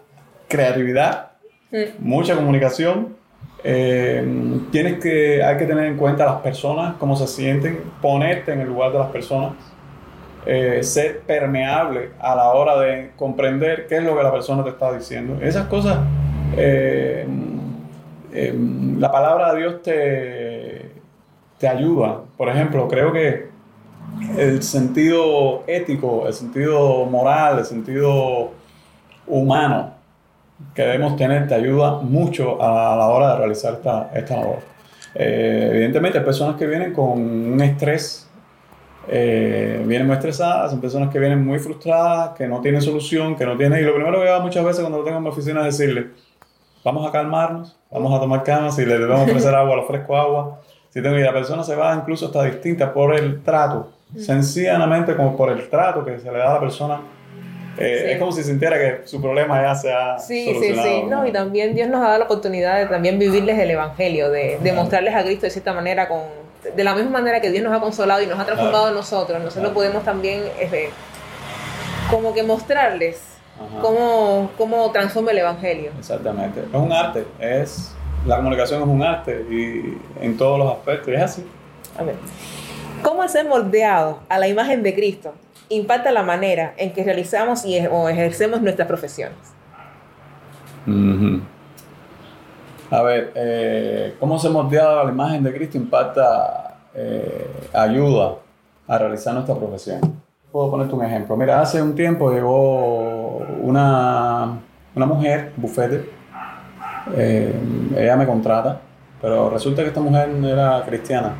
creatividad, 0.47 1.27
Mm. 1.71 1.77
mucha 1.99 2.35
comunicación 2.35 3.19
Eh, 3.63 4.25
tienes 4.71 4.99
que, 4.99 5.43
hay 5.43 5.55
que 5.55 5.65
tener 5.65 5.85
en 5.85 5.95
cuenta 5.95 6.23
a 6.23 6.33
las 6.33 6.41
personas, 6.41 6.95
cómo 6.97 7.15
se 7.15 7.27
sienten, 7.27 7.79
ponerte 8.01 8.53
en 8.53 8.61
el 8.61 8.67
lugar 8.67 8.91
de 8.91 8.97
las 8.97 9.11
personas, 9.11 9.51
eh, 10.45 10.81
ser 10.81 11.19
permeable 11.19 12.11
a 12.19 12.35
la 12.35 12.49
hora 12.49 12.79
de 12.79 13.11
comprender 13.15 13.85
qué 13.87 13.97
es 13.97 14.03
lo 14.03 14.17
que 14.17 14.23
la 14.23 14.31
persona 14.31 14.63
te 14.63 14.71
está 14.71 14.91
diciendo. 14.91 15.37
Esas 15.41 15.67
cosas, 15.67 15.99
eh, 16.57 17.27
eh, 18.33 18.55
la 18.97 19.11
palabra 19.11 19.53
de 19.53 19.59
Dios 19.59 19.81
te, 19.83 20.91
te 21.59 21.67
ayuda. 21.67 22.21
Por 22.37 22.49
ejemplo, 22.49 22.87
creo 22.87 23.11
que 23.11 23.49
el 24.37 24.63
sentido 24.63 25.63
ético, 25.67 26.25
el 26.25 26.33
sentido 26.33 27.05
moral, 27.05 27.59
el 27.59 27.65
sentido 27.65 28.51
humano 29.27 29.93
que 30.73 30.81
debemos 30.81 31.15
tener 31.17 31.47
te 31.47 31.55
ayuda 31.55 31.99
mucho 32.01 32.61
a 32.61 32.95
la 32.95 33.07
hora 33.07 33.33
de 33.33 33.37
realizar 33.37 33.73
esta, 33.73 34.09
esta 34.13 34.37
labor. 34.37 34.59
Evidentemente 35.13 36.17
hay 36.19 36.23
personas 36.23 36.55
que 36.55 36.65
vienen 36.65 36.93
con 36.93 37.19
un 37.19 37.61
estrés, 37.61 38.27
eh, 39.07 39.81
vienen 39.85 40.07
muy 40.07 40.15
estresadas, 40.15 40.71
son 40.71 40.79
personas 40.81 41.09
que 41.11 41.19
vienen 41.19 41.45
muy 41.45 41.59
frustradas, 41.59 42.31
que 42.37 42.47
no 42.47 42.61
tienen 42.61 42.81
solución, 42.81 43.35
que 43.35 43.45
no 43.45 43.57
tienen... 43.57 43.79
Y 43.79 43.83
lo 43.83 43.95
primero 43.95 44.21
que 44.21 44.29
hago 44.29 44.41
muchas 44.41 44.63
veces 44.63 44.81
cuando 44.81 44.99
lo 44.99 45.03
tengo 45.03 45.17
en 45.17 45.23
mi 45.23 45.29
oficina 45.29 45.65
es 45.67 45.77
decirle, 45.77 46.07
vamos 46.83 47.07
a 47.07 47.11
calmarnos, 47.11 47.77
vamos 47.89 48.15
a 48.15 48.19
tomar 48.19 48.43
calma, 48.43 48.71
si 48.71 48.85
le 48.85 48.97
debemos 48.97 49.21
ofrecer 49.29 49.53
agua, 49.55 49.75
le 49.75 49.81
ofrezco 49.83 50.15
agua. 50.15 50.61
Si 50.89 51.01
tengo, 51.01 51.17
y 51.17 51.21
la 51.23 51.31
persona 51.33 51.63
se 51.63 51.75
va 51.75 51.95
incluso 51.95 52.25
hasta 52.27 52.43
distinta 52.43 52.93
por 52.93 53.15
el 53.15 53.41
trato, 53.43 53.91
sencillamente 54.17 55.15
como 55.15 55.37
por 55.37 55.49
el 55.51 55.69
trato 55.69 56.03
que 56.03 56.19
se 56.19 56.31
le 56.31 56.37
da 56.37 56.51
a 56.51 56.53
la 56.55 56.59
persona. 56.59 56.95
Eh, 57.77 58.01
Sí. 58.05 58.11
Es 58.11 58.19
como 58.19 58.31
si 58.33 58.43
sintiera 58.43 58.77
que 58.77 59.07
su 59.07 59.21
problema 59.21 59.61
ya 59.61 59.73
se 59.73 59.93
ha 59.93 60.19
Sí, 60.19 60.43
sí, 60.45 60.53
solucionado. 60.53 60.87
sí. 60.89 61.03
No, 61.09 61.25
y 61.25 61.31
también 61.31 61.73
Dios 61.73 61.87
nos 61.87 62.01
ha 62.01 62.07
dado 62.07 62.19
la 62.19 62.25
oportunidad 62.25 62.77
de 62.79 62.85
también 62.87 63.17
vivirles 63.17 63.57
el 63.57 63.71
Evangelio, 63.71 64.29
de, 64.29 64.57
de 64.61 64.73
mostrarles 64.73 65.15
a 65.15 65.23
Cristo 65.23 65.45
de 65.45 65.51
cierta 65.51 65.71
manera, 65.73 66.09
con, 66.09 66.19
de 66.75 66.83
la 66.83 66.93
misma 66.95 67.11
manera 67.11 67.41
que 67.41 67.49
Dios 67.51 67.63
nos 67.63 67.73
ha 67.75 67.79
consolado 67.79 68.21
y 68.21 68.27
nos 68.27 68.39
ha 68.39 68.45
transformado 68.45 68.83
Claro. 68.85 68.95
nosotros. 68.97 69.37
Nosotros 69.39 69.61
Claro. 69.63 69.73
podemos 69.73 70.03
también 70.03 70.43
este, 70.59 70.89
como 72.09 72.33
que 72.33 72.43
mostrarles 72.43 73.21
Ajá. 73.59 73.81
cómo, 73.81 74.51
cómo 74.57 74.91
transforma 74.91 75.31
el 75.31 75.39
Evangelio. 75.39 75.91
Exactamente. 75.97 76.59
Es 76.61 76.73
un 76.73 76.91
arte, 76.91 77.25
es 77.39 77.95
la 78.25 78.35
comunicación 78.37 78.81
es 78.83 78.87
un 78.87 79.01
arte 79.01 79.45
y 79.49 79.97
en 80.23 80.37
todos 80.37 80.59
los 80.59 80.71
aspectos, 80.71 81.07
y 81.09 81.13
es 81.15 81.21
así. 81.21 81.45
A 81.97 82.03
ver. 82.03 82.15
¿Cómo 83.03 83.27
ser 83.27 83.47
moldeados 83.47 84.17
a 84.29 84.37
la 84.37 84.47
imagen 84.47 84.83
de 84.83 84.93
Cristo 84.93 85.33
impacta 85.69 86.11
la 86.11 86.21
manera 86.21 86.73
en 86.77 86.93
que 86.93 87.03
realizamos 87.03 87.65
y, 87.65 87.79
o 87.87 88.07
ejercemos 88.09 88.61
nuestras 88.61 88.87
profesiones? 88.87 89.37
A 92.91 93.01
ver, 93.03 93.31
eh, 93.35 94.15
cómo 94.19 94.37
se 94.37 94.49
moldeado 94.49 94.99
a 94.99 95.05
la 95.05 95.11
imagen 95.11 95.41
de 95.43 95.53
Cristo 95.53 95.77
impacta, 95.77 96.75
eh, 96.93 97.47
ayuda 97.71 98.35
a 98.85 98.97
realizar 98.97 99.33
nuestra 99.33 99.55
profesión. 99.55 100.01
Puedo 100.51 100.69
ponerte 100.69 100.93
un 100.93 101.05
ejemplo. 101.05 101.37
Mira, 101.37 101.61
hace 101.61 101.81
un 101.81 101.95
tiempo 101.95 102.29
llegó 102.29 103.37
una, 103.61 104.59
una 104.93 105.05
mujer, 105.05 105.53
bufete, 105.55 106.09
eh, 107.15 107.55
ella 107.95 108.17
me 108.17 108.25
contrata, 108.25 108.81
pero 109.21 109.49
resulta 109.49 109.83
que 109.83 109.87
esta 109.87 110.01
mujer 110.01 110.29
era 110.43 110.83
cristiana. 110.85 111.33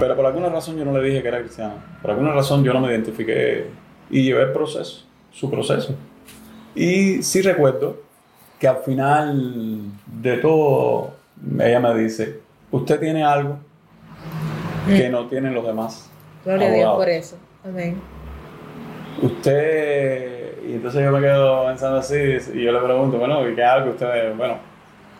Pero 0.00 0.16
por 0.16 0.24
alguna 0.24 0.48
razón 0.48 0.78
yo 0.78 0.86
no 0.86 0.92
le 0.92 1.06
dije 1.06 1.20
que 1.20 1.28
era 1.28 1.40
cristiana. 1.40 1.74
Por 2.00 2.12
alguna 2.12 2.32
razón 2.32 2.64
yo 2.64 2.72
no 2.72 2.80
me 2.80 2.88
identifiqué 2.88 3.66
y 4.08 4.22
llevé 4.22 4.44
el 4.44 4.52
proceso, 4.52 5.04
su 5.30 5.50
proceso. 5.50 5.94
Y 6.74 7.22
sí 7.22 7.42
recuerdo 7.42 8.05
que 8.58 8.68
al 8.68 8.78
final 8.78 9.82
de 10.06 10.36
todo 10.38 11.12
ella 11.58 11.80
me 11.80 11.94
dice, 11.94 12.40
usted 12.70 12.98
tiene 13.00 13.22
algo 13.24 13.58
que 14.86 15.08
no 15.08 15.26
tienen 15.26 15.54
los 15.54 15.66
demás. 15.66 16.10
Gloria 16.44 16.68
a 16.68 16.70
Dios 16.70 16.84
abogados". 16.86 17.04
por 17.04 17.08
eso. 17.10 17.36
Amén. 17.64 17.96
Usted, 19.22 20.58
y 20.68 20.72
entonces 20.74 21.02
yo 21.02 21.10
me 21.10 21.20
quedo 21.20 21.66
pensando 21.66 21.98
así 21.98 22.16
y 22.54 22.62
yo 22.64 22.72
le 22.72 22.78
pregunto, 22.80 23.18
bueno, 23.18 23.48
¿y 23.48 23.54
qué 23.54 23.64
algo 23.64 23.90
usted? 23.90 24.34
Bueno, 24.36 24.54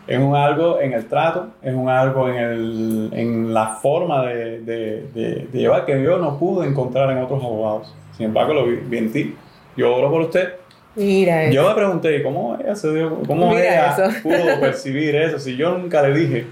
es 0.05 0.19
un 0.19 0.35
algo 0.35 0.79
en 0.79 0.93
el 0.93 1.05
trato, 1.07 1.47
es 1.61 1.73
un 1.73 1.89
algo 1.89 2.29
en, 2.29 2.35
el, 2.35 3.09
en 3.13 3.53
la 3.53 3.67
forma 3.81 4.25
de, 4.25 4.61
de- 4.61 5.01
de- 5.13 5.47
de 5.51 5.59
llevar 5.59 5.85
que 5.85 6.01
yo 6.01 6.17
no 6.17 6.37
pude 6.37 6.67
encontrar 6.67 7.09
en 7.11 7.17
otros 7.23 7.43
abogados. 7.43 7.93
Sin 8.15 8.27
embargo, 8.27 8.53
lo 8.53 8.65
vi, 8.65 8.75
vi 8.75 8.97
en 8.99 9.11
ti. 9.11 9.35
Yo 9.75 9.95
oro 9.95 10.09
por 10.09 10.21
usted. 10.21 10.53
Mira 10.97 11.43
eso. 11.43 11.53
Yo 11.53 11.69
me 11.69 11.75
pregunté, 11.75 12.23
¿cómo 12.23 12.57
ella, 12.59 12.75
se 12.75 12.91
dio, 12.91 13.21
cómo 13.27 13.51
Mira 13.51 13.61
ella 13.61 14.07
eso. 14.07 14.19
pudo 14.23 14.59
percibir 14.59 15.15
eso 15.15 15.37
si 15.37 15.55
yo 15.55 15.77
nunca 15.77 16.01
le 16.01 16.17
dije? 16.17 16.47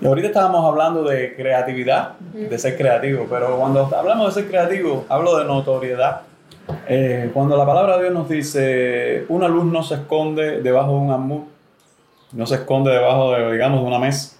Y 0.00 0.06
ahorita 0.06 0.26
estábamos 0.28 0.64
hablando 0.66 1.04
de 1.04 1.34
creatividad, 1.36 2.18
de 2.32 2.58
ser 2.58 2.76
creativo, 2.76 3.26
pero 3.30 3.56
cuando 3.56 3.88
hablamos 3.96 4.34
de 4.34 4.42
ser 4.42 4.50
creativo, 4.50 5.06
hablo 5.08 5.38
de 5.38 5.44
notoriedad. 5.44 6.22
Eh, 6.88 7.30
cuando 7.32 7.56
la 7.56 7.64
palabra 7.64 7.96
de 7.96 8.02
Dios 8.02 8.14
nos 8.14 8.28
dice, 8.28 9.24
una 9.28 9.46
luz 9.46 9.64
no 9.64 9.82
se 9.82 9.94
esconde 9.94 10.60
debajo 10.60 10.90
de 10.90 10.96
un 10.96 11.10
almud, 11.12 11.42
no 12.32 12.46
se 12.46 12.56
esconde 12.56 12.90
debajo 12.90 13.32
de, 13.32 13.52
digamos, 13.52 13.80
de 13.80 13.86
una 13.86 13.98
mesa. 14.00 14.36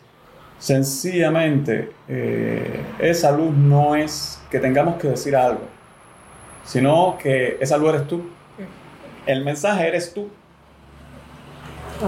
Sencillamente, 0.59 1.93
eh, 2.09 2.83
esa 2.99 3.31
luz 3.31 3.55
no 3.55 3.95
es 3.95 4.43
que 4.51 4.59
tengamos 4.59 4.97
que 4.97 5.09
decir 5.09 5.37
algo, 5.37 5.63
sino 6.65 7.17
que 7.23 7.59
esa 7.61 7.77
luz 7.77 7.95
eres 7.95 8.09
tú. 8.09 8.23
El 9.27 9.45
mensaje 9.45 9.87
eres 9.89 10.13
tú. 10.15 10.29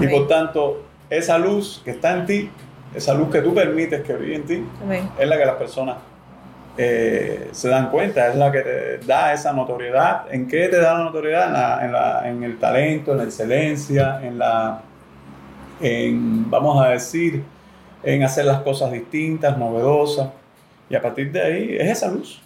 Y 0.00 0.06
por 0.08 0.28
tanto, 0.28 0.82
esa 1.08 1.38
luz 1.38 1.80
que 1.84 1.92
está 1.92 2.12
en 2.14 2.26
ti, 2.26 2.50
esa 2.94 3.14
luz 3.14 3.30
que 3.30 3.40
tú 3.40 3.54
permites 3.54 4.02
que 4.02 4.14
vive 4.14 4.36
en 4.36 4.44
ti, 4.46 4.64
es 5.18 5.28
la 5.28 5.38
que 5.38 5.44
las 5.46 5.56
personas 5.56 5.96
eh, 6.78 7.48
se 7.52 7.68
dan 7.70 7.88
cuenta, 7.90 8.28
es 8.28 8.36
la 8.36 8.52
que 8.52 8.60
te 8.60 8.98
da 8.98 9.32
esa 9.32 9.52
notoriedad. 9.52 10.24
¿En 10.30 10.46
qué 10.46 10.68
te 10.68 10.76
da 10.78 10.98
la 10.98 11.04
notoriedad? 11.04 11.46
En, 11.46 11.52
la- 11.52 11.84
en 11.86 11.92
la- 11.92 12.28
en 12.28 12.42
el 12.44 12.58
talento, 12.58 13.12
en 13.12 13.18
la 13.18 13.24
excelencia, 13.24 14.20
en 14.22 14.38
la, 14.38 14.80
en, 15.80 16.50
vamos 16.50 16.84
a 16.84 16.90
decir, 16.90 17.42
en 18.02 18.22
hacer 18.22 18.44
las 18.44 18.60
cosas 18.60 18.92
distintas, 18.92 19.56
novedosas. 19.56 20.28
Y 20.90 20.94
a 20.96 21.02
partir 21.02 21.32
de 21.32 21.42
ahí 21.42 21.76
es 21.78 21.90
esa 21.92 22.08
luz. 22.10 22.42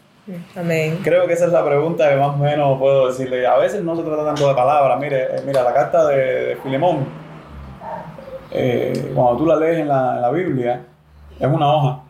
Amén. 0.56 1.00
Creo 1.02 1.26
que 1.26 1.32
esa 1.34 1.46
es 1.46 1.52
la 1.52 1.64
pregunta 1.64 2.08
que 2.08 2.16
más 2.16 2.30
o 2.34 2.36
menos 2.36 2.78
puedo 2.78 3.08
decirle. 3.08 3.46
A 3.46 3.56
veces 3.56 3.82
no 3.82 3.96
se 3.96 4.02
trata 4.02 4.24
tanto 4.24 4.48
de 4.48 4.54
palabras. 4.54 4.98
Mire, 5.00 5.22
eh, 5.24 5.42
mira, 5.46 5.62
la 5.62 5.72
carta 5.74 6.06
de, 6.06 6.56
Filemón, 6.62 7.06
eh, 8.50 9.12
cuando 9.14 9.36
tú 9.38 9.46
la 9.46 9.56
lees 9.56 9.78
en 9.80 9.88
la, 9.88 10.16
en 10.16 10.22
la 10.22 10.30
Biblia, 10.30 10.80
es 11.38 11.46
una 11.48 11.72
hoja. 11.72 12.00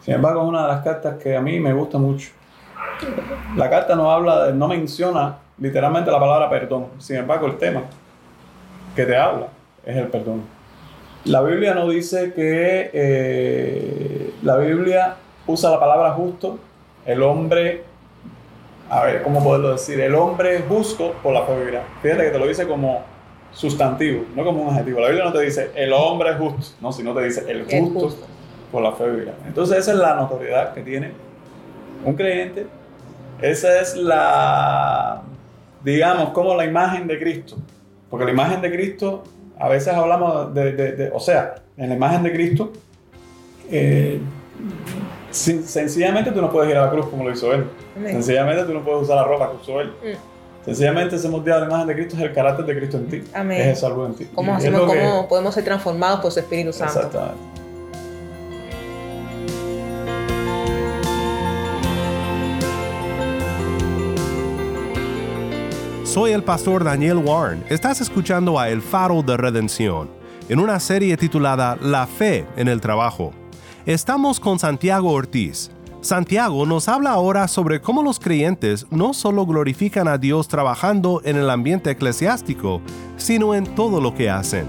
Sin 0.00 0.14
embargo, 0.14 0.42
es 0.42 0.48
una 0.48 0.62
de 0.62 0.68
las 0.68 0.82
cartas 0.82 1.16
que 1.22 1.36
a 1.36 1.40
mí 1.40 1.58
me 1.60 1.72
gusta 1.72 1.98
mucho. 1.98 2.30
La 3.56 3.68
carta 3.68 3.94
no 3.94 4.10
habla, 4.10 4.46
de- 4.46 4.52
no 4.54 4.68
menciona 4.68 5.36
literalmente 5.58 6.10
la 6.10 6.18
palabra 6.20 6.48
perdón. 6.48 6.86
Sin 6.98 7.16
embargo, 7.16 7.46
el 7.46 7.58
tema 7.58 7.82
que 8.96 9.04
te 9.04 9.16
habla 9.16 9.48
es 9.84 9.96
el 9.96 10.08
perdón. 10.08 10.42
La 11.24 11.42
Biblia 11.42 11.74
no 11.74 11.88
dice 11.88 12.32
que 12.32 12.90
eh, 12.94 14.34
la 14.42 14.56
Biblia 14.56 15.16
usa 15.46 15.70
la 15.70 15.78
palabra 15.80 16.12
justo, 16.12 16.58
el 17.06 17.22
hombre, 17.22 17.82
a 18.88 19.04
ver, 19.04 19.22
¿cómo 19.22 19.42
poderlo 19.42 19.72
decir? 19.72 20.00
El 20.00 20.14
hombre 20.14 20.56
es 20.56 20.62
justo 20.68 21.14
por 21.22 21.32
la 21.32 21.42
fe 21.44 21.58
vivirá. 21.58 21.82
Fíjate 22.02 22.24
que 22.24 22.30
te 22.30 22.38
lo 22.38 22.46
dice 22.46 22.66
como 22.66 23.02
sustantivo, 23.52 24.24
no 24.36 24.44
como 24.44 24.62
un 24.62 24.68
adjetivo. 24.74 25.00
La 25.00 25.08
Biblia 25.08 25.24
no 25.24 25.32
te 25.32 25.40
dice 25.40 25.70
el 25.74 25.92
hombre 25.92 26.30
es 26.30 26.36
justo, 26.36 26.76
no, 26.80 26.92
sino 26.92 27.14
te 27.14 27.22
dice 27.24 27.40
el 27.48 27.64
El 27.68 27.82
justo, 27.84 28.00
justo. 28.00 28.26
por 28.70 28.82
la 28.82 28.92
fe 28.92 29.08
vivirá. 29.10 29.32
Entonces 29.46 29.78
esa 29.78 29.92
es 29.92 29.98
la 29.98 30.14
notoriedad 30.14 30.72
que 30.74 30.82
tiene 30.82 31.12
un 32.04 32.14
creyente, 32.14 32.66
esa 33.42 33.80
es 33.80 33.96
la, 33.96 35.22
digamos, 35.84 36.30
como 36.30 36.54
la 36.54 36.64
imagen 36.64 37.06
de 37.06 37.18
Cristo. 37.18 37.56
Porque 38.08 38.24
la 38.24 38.32
imagen 38.32 38.60
de 38.60 38.70
Cristo, 38.72 39.22
a 39.58 39.68
veces 39.68 39.94
hablamos 39.94 40.52
de, 40.54 40.72
de- 40.72 40.92
de- 40.92 41.10
o 41.12 41.20
sea, 41.20 41.56
en 41.76 41.88
la 41.90 41.94
imagen 41.94 42.22
de 42.22 42.32
Cristo, 42.32 42.72
eh, 43.70 44.20
sin- 45.30 45.64
sencillamente 45.64 46.30
tú 46.32 46.40
no 46.40 46.50
puedes 46.50 46.70
ir 46.70 46.76
a 46.76 46.86
la 46.86 46.90
cruz 46.90 47.06
como 47.06 47.24
lo 47.24 47.32
hizo 47.32 47.52
Él. 47.52 47.64
Amén. 47.96 48.12
Sencillamente 48.12 48.64
tú 48.64 48.72
no 48.74 48.82
puedes 48.84 49.02
usar 49.02 49.16
la 49.16 49.24
ropa 49.24 49.50
que 49.50 49.56
usó 49.62 49.80
Él. 49.80 49.88
Mm. 50.02 50.64
Sencillamente 50.64 51.16
ese 51.16 51.28
moldeado 51.28 51.60
de 51.60 51.66
la 51.66 51.72
imagen 51.72 51.88
de 51.88 51.94
Cristo 51.94 52.16
es 52.16 52.22
el 52.22 52.32
carácter 52.34 52.66
de 52.66 52.76
Cristo 52.76 52.96
en 52.98 53.06
ti. 53.08 53.24
Amén. 53.32 53.60
Es 53.62 53.78
esa 53.78 53.88
luz 53.88 54.08
en 54.10 54.14
ti. 54.14 54.28
¿Cómo, 54.34 54.54
hacemos, 54.54 54.82
cómo 54.82 55.26
podemos 55.28 55.54
ser 55.54 55.64
transformados 55.64 56.20
por 56.20 56.30
su 56.30 56.40
Espíritu 56.40 56.72
Santo? 56.72 56.98
Exactamente. 56.98 57.38
Soy 66.04 66.32
el 66.32 66.42
pastor 66.42 66.82
Daniel 66.84 67.18
Warren. 67.18 67.64
Estás 67.68 68.00
escuchando 68.00 68.58
a 68.58 68.68
El 68.68 68.82
Faro 68.82 69.22
de 69.22 69.36
Redención, 69.36 70.10
en 70.48 70.58
una 70.58 70.80
serie 70.80 71.16
titulada 71.16 71.78
La 71.80 72.06
Fe 72.06 72.46
en 72.56 72.66
el 72.68 72.80
Trabajo. 72.80 73.32
Estamos 73.90 74.38
con 74.38 74.60
Santiago 74.60 75.10
Ortiz. 75.10 75.68
Santiago 76.00 76.64
nos 76.64 76.86
habla 76.86 77.10
ahora 77.10 77.48
sobre 77.48 77.80
cómo 77.80 78.04
los 78.04 78.20
creyentes 78.20 78.86
no 78.92 79.12
solo 79.14 79.44
glorifican 79.46 80.06
a 80.06 80.16
Dios 80.16 80.46
trabajando 80.46 81.20
en 81.24 81.36
el 81.36 81.50
ambiente 81.50 81.90
eclesiástico, 81.90 82.80
sino 83.16 83.52
en 83.52 83.74
todo 83.74 84.00
lo 84.00 84.14
que 84.14 84.30
hacen. 84.30 84.64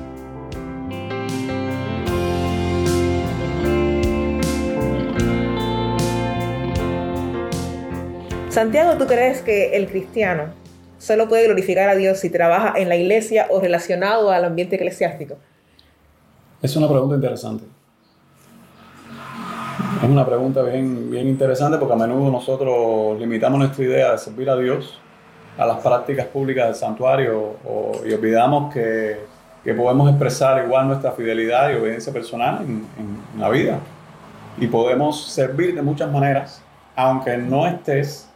Santiago, 8.50 8.98
¿tú 8.98 9.06
crees 9.06 9.44
que 9.44 9.78
el 9.78 9.88
cristiano 9.88 10.46
solo 10.98 11.30
puede 11.30 11.46
glorificar 11.46 11.90
a 11.90 11.96
Dios 11.96 12.18
si 12.18 12.32
trabaja 12.32 12.74
en 12.76 12.90
la 12.90 12.96
iglesia 12.96 13.46
o 13.52 13.62
relacionado 13.62 14.32
al 14.32 14.46
ambiente 14.46 14.78
eclesiástico? 14.78 15.36
Es 16.64 16.76
una 16.76 16.90
pregunta 16.90 17.14
interesante. 17.14 17.81
Es 20.02 20.10
una 20.10 20.26
pregunta 20.26 20.64
bien, 20.64 21.12
bien 21.12 21.28
interesante 21.28 21.78
porque 21.78 21.94
a 21.94 21.98
menudo 21.98 22.32
nosotros 22.32 23.20
limitamos 23.20 23.60
nuestra 23.60 23.84
idea 23.84 24.12
de 24.12 24.18
servir 24.18 24.50
a 24.50 24.56
Dios 24.56 25.00
a 25.58 25.66
las 25.66 25.78
prácticas 25.78 26.26
públicas 26.28 26.66
del 26.66 26.76
santuario 26.76 27.56
y 28.06 28.12
olvidamos 28.14 28.74
que, 28.74 29.20
que 29.64 29.74
podemos 29.74 30.10
expresar 30.10 30.66
igual 30.66 30.88
nuestra 30.88 31.12
fidelidad 31.12 31.70
y 31.70 31.76
obediencia 31.76 32.12
personal 32.12 32.62
en, 32.62 32.86
en 32.98 33.40
la 33.40 33.50
vida. 33.50 33.80
Y 34.58 34.68
podemos 34.68 35.28
servir 35.28 35.76
de 35.76 35.82
muchas 35.82 36.12
maneras, 36.12 36.64
aunque 36.96 37.38
no 37.38 37.68
estés 37.68 38.31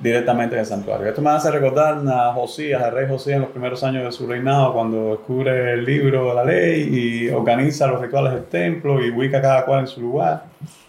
directamente 0.00 0.54
en 0.54 0.60
el 0.60 0.66
santuario. 0.66 1.08
Esto 1.08 1.22
me 1.22 1.30
hace 1.30 1.50
recordar 1.50 2.02
a 2.08 2.32
Josías, 2.32 2.82
al 2.82 2.92
rey 2.92 3.08
Josías 3.08 3.36
en 3.36 3.42
los 3.42 3.50
primeros 3.50 3.82
años 3.84 4.04
de 4.04 4.12
su 4.12 4.26
reinado, 4.26 4.72
cuando 4.72 5.10
descubre 5.10 5.72
el 5.72 5.84
libro 5.84 6.28
de 6.28 6.34
la 6.34 6.44
ley 6.44 6.88
y 6.90 7.28
organiza 7.30 7.86
los 7.86 8.00
rituales 8.00 8.32
del 8.32 8.44
templo 8.44 9.04
y 9.04 9.10
ubica 9.10 9.40
cada 9.40 9.64
cual 9.64 9.80
en 9.80 9.86
su 9.86 10.00
lugar. 10.00 10.44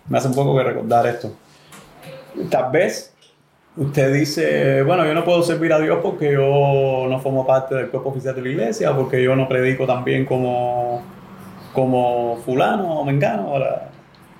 Me 0.09 0.17
hace 0.17 0.27
un 0.27 0.35
poco 0.35 0.55
que 0.57 0.63
recordar 0.63 1.07
esto. 1.07 1.31
Tal 2.49 2.71
vez 2.71 3.13
usted 3.77 4.13
dice, 4.13 4.83
bueno, 4.83 5.05
yo 5.05 5.13
no 5.13 5.23
puedo 5.23 5.43
servir 5.43 5.73
a 5.73 5.79
Dios 5.79 5.99
porque 6.01 6.33
yo 6.33 7.07
no 7.09 7.19
formo 7.19 7.45
parte 7.45 7.75
del 7.75 7.89
cuerpo 7.89 8.09
oficial 8.09 8.35
de 8.35 8.41
la 8.41 8.49
iglesia, 8.49 8.93
porque 8.93 9.21
yo 9.21 9.35
no 9.35 9.47
predico 9.47 9.85
tan 9.85 10.03
bien 10.03 10.25
como, 10.25 11.01
como 11.73 12.37
fulano 12.45 12.99
o 12.99 13.05
mengano. 13.05 13.53
¿verdad? 13.53 13.94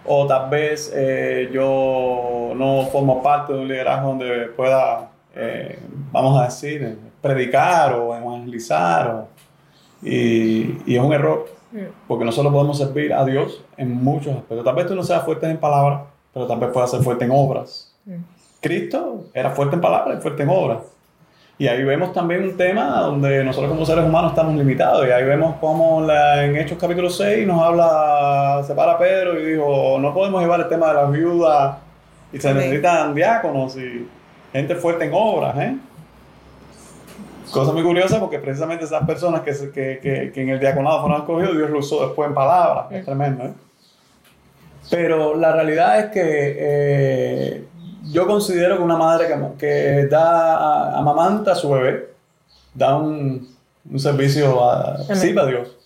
O 0.08 0.28
tal 0.28 0.50
vez 0.50 0.92
eh, 0.96 1.50
yo 1.54 2.54
no 2.56 2.86
formo 2.92 3.24
parte 3.24 3.54
de 3.54 3.60
un 3.60 3.68
liderazgo 3.68 4.10
donde 4.10 4.48
pueda, 4.56 5.10
eh, 5.36 5.80
vamos 6.12 6.40
a 6.40 6.46
decir, 6.46 6.98
predicar 7.22 7.94
o 7.94 8.16
evangelizar. 8.16 9.08
o- 9.10 9.28
y, 10.04 10.78
y 10.86 10.96
es 10.96 11.02
un 11.02 11.12
error, 11.14 11.48
porque 12.08 12.24
nosotros 12.26 12.54
podemos 12.54 12.78
servir 12.78 13.12
a 13.14 13.26
Dios 13.26 13.64
en 13.78 13.92
muchos 14.04 14.36
aspectos. 14.36 14.64
Tal 14.64 14.76
vez 14.76 14.86
tú 14.88 14.94
no 14.96 15.04
seas 15.04 15.24
fuerte 15.24 15.50
en 15.50 15.58
palabras, 15.58 16.02
pero 16.34 16.46
tal 16.46 16.60
vez 16.60 16.70
puedas 16.72 16.92
ser 16.92 17.02
fuerte 17.02 17.26
en 17.26 17.32
obras. 17.34 17.92
Cristo 18.62 19.26
era 19.34 19.50
fuerte 19.52 19.76
en 19.76 19.82
palabras 19.82 20.18
y 20.20 20.22
fuerte 20.22 20.44
en 20.44 20.50
obras. 20.50 20.80
Y 21.58 21.68
ahí 21.68 21.84
vemos 21.86 22.12
también 22.12 22.44
un 22.44 22.58
tema 22.58 23.00
donde 23.00 23.42
nosotros 23.44 23.72
como 23.72 23.86
seres 23.86 24.04
humanos 24.04 24.32
estamos 24.32 24.56
limitados. 24.56 25.08
Y 25.08 25.12
ahí 25.12 25.24
vemos 25.24 25.56
cómo 25.62 26.02
la- 26.02 26.44
en 26.44 26.58
Hechos 26.58 26.78
capítulo 26.80 27.10
6 27.10 27.48
nos 27.48 27.62
habla, 27.62 28.62
se 28.68 28.76
para 28.76 28.98
Pedro 28.98 29.40
y 29.40 29.52
dijo, 29.54 29.98
no 30.00 30.14
podemos 30.14 30.42
llevar 30.42 30.60
el 30.60 30.68
tema 30.68 30.90
de 30.90 30.94
las 30.96 31.12
viudas 31.12 31.78
y 32.34 32.40
se 32.40 32.54
necesitan 32.54 33.16
diáconos 33.16 33.78
y 33.78 34.06
gente 34.52 34.76
fuerte 34.76 35.06
en 35.06 35.12
obras. 35.14 35.56
¿eh? 35.60 35.76
Cosa 37.52 37.72
muy 37.72 37.84
curiosa 37.84 38.20
porque 38.20 38.40
precisamente 38.40 38.84
esas 38.84 39.06
personas 39.06 39.40
que, 39.42 39.52
que, 39.72 40.00
que, 40.02 40.32
que 40.34 40.42
en 40.42 40.50
el 40.50 40.60
diaconado 40.60 41.00
fueron 41.04 41.22
escogidos, 41.22 41.56
Dios 41.56 41.70
lo 41.70 41.80
usó 41.80 42.06
después 42.06 42.28
en 42.28 42.36
palabras. 42.36 42.88
Es 42.92 43.06
tremendo. 43.06 43.46
¿eh? 43.46 43.54
Pero 44.90 45.36
la 45.36 45.54
realidad 45.54 46.00
es 46.00 46.06
que 46.08 46.22
eh, 46.60 47.64
yo 48.12 48.28
considero 48.28 48.78
que 48.78 48.84
una 48.84 48.98
madre 48.98 49.28
que, 49.28 49.58
que 49.58 50.08
da, 50.08 50.98
amamanta 50.98 51.54
a 51.54 51.56
su 51.56 51.70
bebé, 51.70 52.14
da 52.74 52.98
un, 52.98 53.56
un 53.90 54.00
servicio 54.00 54.70
a, 54.70 55.04
sirve 55.16 55.42
a 55.42 55.46
Dios. 55.46 55.78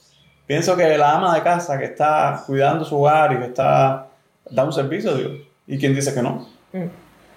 Pienso 0.47 0.75
que 0.75 0.97
la 0.97 1.15
ama 1.15 1.35
de 1.35 1.43
casa 1.43 1.77
que 1.77 1.85
está 1.85 2.43
cuidando 2.45 2.83
su 2.83 2.99
hogar 2.99 3.33
y 3.33 3.38
que 3.38 3.45
está, 3.45 4.07
da 4.49 4.63
un 4.63 4.73
servicio 4.73 5.11
a 5.11 5.13
Dios. 5.13 5.31
¿Y 5.67 5.77
quién 5.77 5.93
dice 5.93 6.13
que 6.13 6.21
no? 6.21 6.47
Mm. 6.73 6.88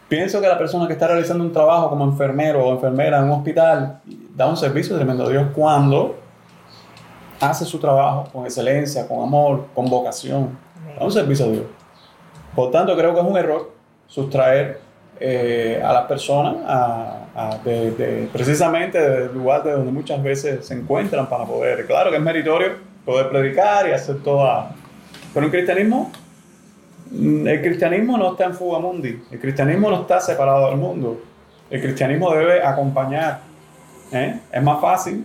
Pienso 0.08 0.40
que 0.40 0.48
la 0.48 0.58
persona 0.58 0.86
que 0.86 0.94
está 0.94 1.08
realizando 1.08 1.44
un 1.44 1.52
trabajo 1.52 1.88
como 1.88 2.04
enfermero 2.04 2.66
o 2.66 2.74
enfermera 2.74 3.18
en 3.18 3.24
un 3.24 3.30
hospital 3.30 4.00
da 4.34 4.46
un 4.46 4.56
servicio 4.56 4.96
tremendo 4.96 5.24
a 5.24 5.28
Dios 5.28 5.46
cuando 5.54 6.16
hace 7.40 7.64
su 7.64 7.78
trabajo 7.78 8.28
con 8.32 8.44
excelencia, 8.44 9.08
con 9.08 9.22
amor, 9.22 9.66
con 9.74 9.86
vocación. 9.86 10.56
Da 10.98 11.04
un 11.04 11.12
servicio 11.12 11.46
a 11.46 11.48
Dios. 11.48 11.64
Por 12.54 12.70
tanto, 12.70 12.96
creo 12.96 13.14
que 13.14 13.20
es 13.20 13.26
un 13.26 13.36
error 13.36 13.71
sustraer 14.12 14.78
eh, 15.24 15.80
a 15.84 15.92
las 15.92 16.06
personas 16.06 16.56
a- 16.66 17.18
a- 17.34 17.58
de- 17.64 17.92
de- 17.92 18.28
precisamente 18.32 18.98
del 19.00 19.32
lugar 19.32 19.62
de 19.62 19.70
donde 19.72 19.92
muchas 19.92 20.20
veces 20.22 20.66
se 20.66 20.74
encuentran 20.74 21.28
para 21.28 21.44
poder. 21.44 21.86
Claro 21.86 22.10
que 22.10 22.16
es 22.16 22.22
meritorio 22.22 22.72
poder 23.06 23.28
predicar 23.30 23.88
y 23.88 23.92
hacer 23.92 24.16
toda. 24.22 24.70
Pero 25.32 25.46
en 25.46 25.52
cristianismo, 25.52 26.10
mm, 27.10 27.46
el 27.46 27.62
cristianismo 27.62 28.18
no 28.18 28.32
está 28.32 28.44
en 28.46 28.54
fuga 28.54 28.80
mundi. 28.80 29.22
El 29.30 29.38
cristianismo 29.40 29.90
no 29.90 30.02
está 30.02 30.20
separado 30.20 30.68
del 30.70 30.76
mundo. 30.76 31.20
El 31.70 31.80
cristianismo 31.80 32.32
debe 32.34 32.62
acompañar. 32.62 33.40
¿eh? 34.12 34.40
Es 34.52 34.62
más 34.62 34.80
fácil 34.80 35.24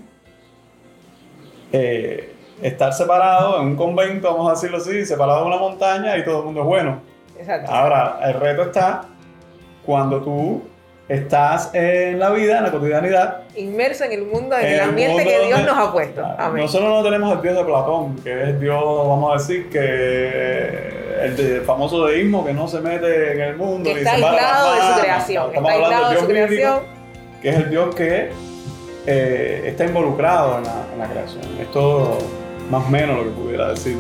eh, 1.73 2.33
estar 2.61 2.93
separado 2.93 3.59
en 3.61 3.67
un 3.69 3.75
convento, 3.75 4.31
vamos 4.31 4.47
a 4.49 4.51
decirlo 4.51 4.77
así, 4.77 5.05
separado 5.05 5.41
de 5.41 5.47
una 5.47 5.57
montaña 5.57 6.17
y 6.17 6.23
todo 6.23 6.39
el 6.39 6.45
mundo 6.45 6.61
es 6.61 6.67
bueno. 6.67 7.16
Exacto. 7.39 7.71
Ahora, 7.71 8.19
el 8.23 8.33
reto 8.35 8.63
está 8.63 9.03
cuando 9.85 10.21
tú 10.21 10.63
estás 11.07 11.69
en 11.73 12.19
la 12.19 12.29
vida, 12.31 12.57
en 12.57 12.63
la 12.65 12.71
cotidianidad. 12.71 13.41
Inmerso 13.55 14.03
en 14.03 14.11
el 14.11 14.23
mundo, 14.25 14.57
en 14.57 14.65
en 14.65 14.73
el 14.73 14.79
ambiente 14.81 15.23
que 15.23 15.45
Dios 15.47 15.63
nos 15.65 15.77
ha 15.77 15.91
puesto. 15.93 16.21
Amén. 16.37 16.63
Nosotros 16.63 16.89
no 16.89 17.03
tenemos 17.03 17.33
el 17.35 17.41
Dios 17.41 17.55
de 17.55 17.63
Platón, 17.63 18.15
que 18.17 18.33
es 18.41 18.47
el 18.49 18.59
Dios, 18.59 18.83
vamos 18.83 19.31
a 19.31 19.37
decir, 19.37 19.69
que 19.69 21.23
el, 21.23 21.35
de- 21.37 21.61
famoso 21.61 22.05
deísmo 22.05 22.45
que 22.45 22.53
no 22.53 22.67
se 22.67 22.81
mete 22.81 23.31
en 23.33 23.41
el 23.41 23.55
mundo. 23.55 23.89
Que 23.89 23.99
está 23.99 24.15
separa 24.15 24.35
las 24.35 24.43
aislado 24.51 24.75
de 24.75 24.81
su 24.93 24.99
creación. 25.01 25.45
Estamos 25.47 25.71
Está 25.71 25.85
hablando 25.85 25.95
aislado 25.95 26.09
de 26.09 26.15
del 26.15 26.25
su 26.25 26.33
Dios 26.33 26.49
bíblico, 26.49 26.81
creación. 26.81 27.41
que 27.41 27.49
es 27.49 27.55
el 27.55 27.69
Dios 27.69 27.95
que 27.95 28.29
eh, 29.07 29.63
está 29.65 29.85
involucrado 29.85 30.57
en 30.57 30.63
la, 30.65 30.73
en 30.93 30.99
la 30.99 31.05
creación. 31.07 31.43
Esto 31.61 32.17
más 32.69 32.85
o 32.85 32.89
menos 32.89 33.17
lo 33.17 33.23
que 33.23 33.29
pudiera 33.29 33.69
decir 33.69 33.97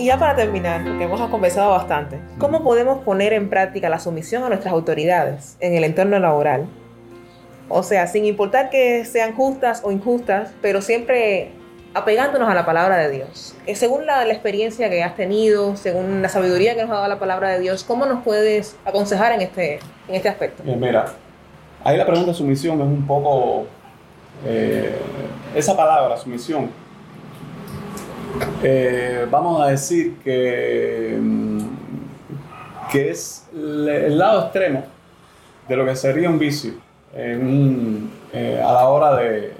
Y 0.00 0.06
ya 0.06 0.18
para 0.18 0.34
terminar, 0.34 0.82
porque 0.82 1.04
hemos 1.04 1.20
conversado 1.28 1.72
bastante, 1.72 2.18
¿cómo 2.38 2.64
podemos 2.64 3.04
poner 3.04 3.34
en 3.34 3.50
práctica 3.50 3.90
la 3.90 3.98
sumisión 3.98 4.42
a 4.42 4.48
nuestras 4.48 4.72
autoridades 4.72 5.58
en 5.60 5.74
el 5.74 5.84
entorno 5.84 6.18
laboral? 6.18 6.66
O 7.68 7.82
sea, 7.82 8.06
sin 8.06 8.24
importar 8.24 8.70
que 8.70 9.04
sean 9.04 9.34
justas 9.34 9.82
o 9.84 9.92
injustas, 9.92 10.52
pero 10.62 10.80
siempre 10.80 11.50
apegándonos 11.92 12.48
a 12.48 12.54
la 12.54 12.64
palabra 12.64 12.96
de 12.96 13.10
Dios. 13.10 13.54
Eh, 13.66 13.74
según 13.74 14.06
la, 14.06 14.24
la 14.24 14.32
experiencia 14.32 14.88
que 14.88 15.02
has 15.02 15.16
tenido, 15.16 15.76
según 15.76 16.22
la 16.22 16.30
sabiduría 16.30 16.74
que 16.74 16.80
nos 16.80 16.92
ha 16.92 16.94
dado 16.94 17.08
la 17.08 17.18
palabra 17.18 17.50
de 17.50 17.60
Dios, 17.60 17.84
¿cómo 17.84 18.06
nos 18.06 18.24
puedes 18.24 18.76
aconsejar 18.86 19.32
en 19.32 19.42
este, 19.42 19.80
en 20.08 20.14
este 20.14 20.30
aspecto? 20.30 20.62
Bien, 20.62 20.80
mira, 20.80 21.12
ahí 21.84 21.98
la 21.98 22.06
pregunta 22.06 22.30
de 22.30 22.38
sumisión 22.38 22.80
es 22.80 22.86
un 22.86 23.06
poco. 23.06 23.66
eh, 24.46 24.96
esa 25.54 25.76
palabra, 25.76 26.16
sumisión, 26.16 26.70
eh, 28.62 29.26
vamos 29.30 29.60
a 29.62 29.68
decir 29.68 30.16
que, 30.22 31.16
mm, 31.20 31.60
que 32.90 33.10
es 33.10 33.48
el 33.52 34.18
lado 34.18 34.42
extremo 34.42 34.84
de 35.68 35.76
lo 35.76 35.84
que 35.84 35.96
sería 35.96 36.28
un 36.28 36.38
vicio 36.38 36.72
en 37.14 38.10
eh, 38.32 38.62
a 38.64 38.72
la 38.72 38.88
hora 38.88 39.16
de, 39.16 39.52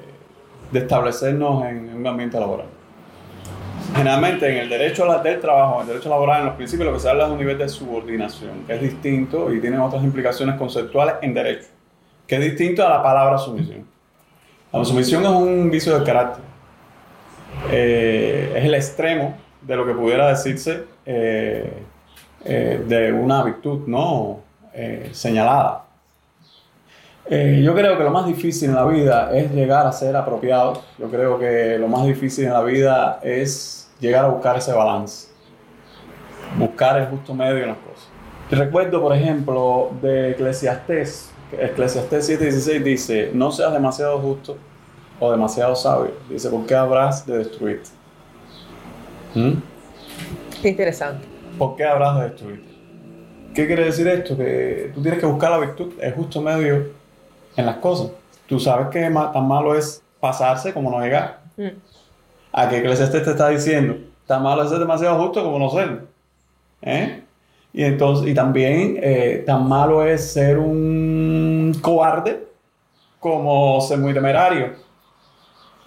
de 0.71 0.79
establecernos 0.79 1.65
en 1.65 1.95
un 1.95 2.07
ambiente 2.07 2.39
laboral. 2.39 2.67
Generalmente 3.95 4.49
en 4.49 4.59
el 4.59 4.69
derecho 4.69 5.05
del 5.21 5.41
trabajo, 5.41 5.77
en 5.77 5.81
el 5.83 5.87
derecho 5.89 6.09
laboral, 6.09 6.41
en 6.41 6.47
los 6.47 6.55
principios 6.55 6.87
lo 6.87 6.95
que 6.95 7.01
se 7.01 7.11
habla 7.11 7.25
es 7.25 7.29
de 7.31 7.33
un 7.33 7.39
nivel 7.41 7.59
de 7.59 7.69
subordinación, 7.69 8.65
que 8.67 8.75
es 8.75 8.81
distinto 8.81 9.53
y 9.53 9.61
tiene 9.61 9.79
otras 9.79 10.05
implicaciones 10.05 10.57
conceptuales 10.57 11.17
en 11.23 11.35
derecho, 11.35 11.69
que 12.27 12.37
es 12.37 12.41
distinto 12.41 12.87
a 12.87 12.91
la 12.91 13.03
palabra 13.03 13.37
sumisión. 13.39 13.85
La 14.73 14.85
sumisión 14.85 15.25
es 15.25 15.31
un 15.31 15.71
vicio 15.71 15.95
del 15.95 16.05
carácter. 16.05 16.45
Eh, 17.69 18.53
es 18.57 18.65
el 18.65 18.75
extremo 18.75 19.37
de 19.61 19.77
lo 19.77 19.87
que 19.87 19.93
pudiera 19.93 20.29
decirse 20.29 20.85
eh, 21.05 21.73
eh, 22.45 22.83
de 22.87 23.13
una 23.13 23.43
virtud 23.43 23.87
no 23.87 24.41
señalada. 25.13 25.85
Yo 27.29 27.75
creo 27.75 27.99
que 27.99 28.05
lo 28.05 28.11
más 28.11 28.27
difícil 28.27 28.71
en 28.71 28.77
la 28.77 28.85
vida 28.87 29.31
es 29.37 29.53
llegar 29.53 29.87
a 29.87 29.93
ser 29.93 30.17
apropiados. 30.17 30.81
Yo 30.97 31.11
creo 31.11 31.39
que 31.39 31.77
lo 31.79 31.87
más 31.87 32.07
difícil 32.07 32.47
en 32.47 32.53
la 32.53 32.63
vida 32.63 33.21
es 33.23 33.91
llegar 34.01 34.25
a 34.25 34.29
buscar 34.29 34.57
ese 34.57 34.73
balance. 34.73 35.29
Buscar 36.57 36.99
el 36.99 37.09
justo 37.09 37.35
medio 37.35 37.59
en 37.59 37.69
las 37.69 37.79
cosas. 37.79 38.09
Recuerdo, 38.51 39.03
por 39.03 39.15
ejemplo, 39.15 39.91
de 40.01 40.31
Eclesiastés. 40.31 41.31
Eclesiastés 41.53 42.31
7:16 42.31 42.83
dice, 42.83 43.31
no 43.35 43.51
seas 43.51 43.73
demasiado 43.73 44.19
justo 44.21 44.57
o 45.21 45.31
demasiado 45.31 45.77
sabio. 45.77 46.13
Dice, 46.29 46.49
¿por 46.51 46.67
qué 46.67 46.75
habrás 46.75 47.25
de 47.27 47.39
destruirte? 47.39 47.91
¿Mm? 49.35 49.53
Qué 50.61 50.69
interesante. 50.69 51.27
¿Por 51.59 51.77
qué 51.77 51.85
habrás 51.85 52.17
de 52.17 52.23
destruirte? 52.31 52.71
¿Qué 53.55 53.67
quiere 53.67 53.85
decir 53.85 54.09
esto? 54.09 54.37
Que 54.37 54.91
tú 54.95 55.03
tienes 55.03 55.21
que 55.21 55.27
buscar 55.27 55.51
la 55.51 55.59
virtud, 55.59 55.93
el 56.01 56.15
justo 56.15 56.41
medio 56.41 56.89
en 57.57 57.67
las 57.67 57.77
cosas. 57.77 58.13
Tú 58.47 58.59
sabes 58.59 58.89
que 58.89 59.01
tan 59.01 59.47
malo 59.47 59.77
es 59.77 60.03
pasarse 60.19 60.73
como 60.73 60.91
no 60.91 61.01
llegar. 61.01 61.41
Mm. 61.57 61.69
¿A 62.53 62.69
qué 62.69 62.79
Eclesiastés 62.79 63.25
te 63.25 63.31
está 63.31 63.49
diciendo? 63.49 63.97
Tan 64.27 64.43
malo 64.43 64.63
es 64.63 64.71
ser 64.71 64.79
demasiado 64.79 65.21
justo 65.23 65.43
como 65.43 65.59
no 65.59 65.71
ser. 65.71 66.05
¿Eh? 66.83 67.23
Y, 67.73 67.85
entonces, 67.85 68.29
y 68.29 68.35
también 68.35 68.99
eh, 69.03 69.43
tan 69.47 69.69
malo 69.69 70.05
es 70.05 70.33
ser 70.33 70.59
un 70.59 71.77
cobarde 71.81 72.47
como 73.21 73.81
ser 73.81 73.99
muy 73.99 74.15
temerario. 74.15 74.73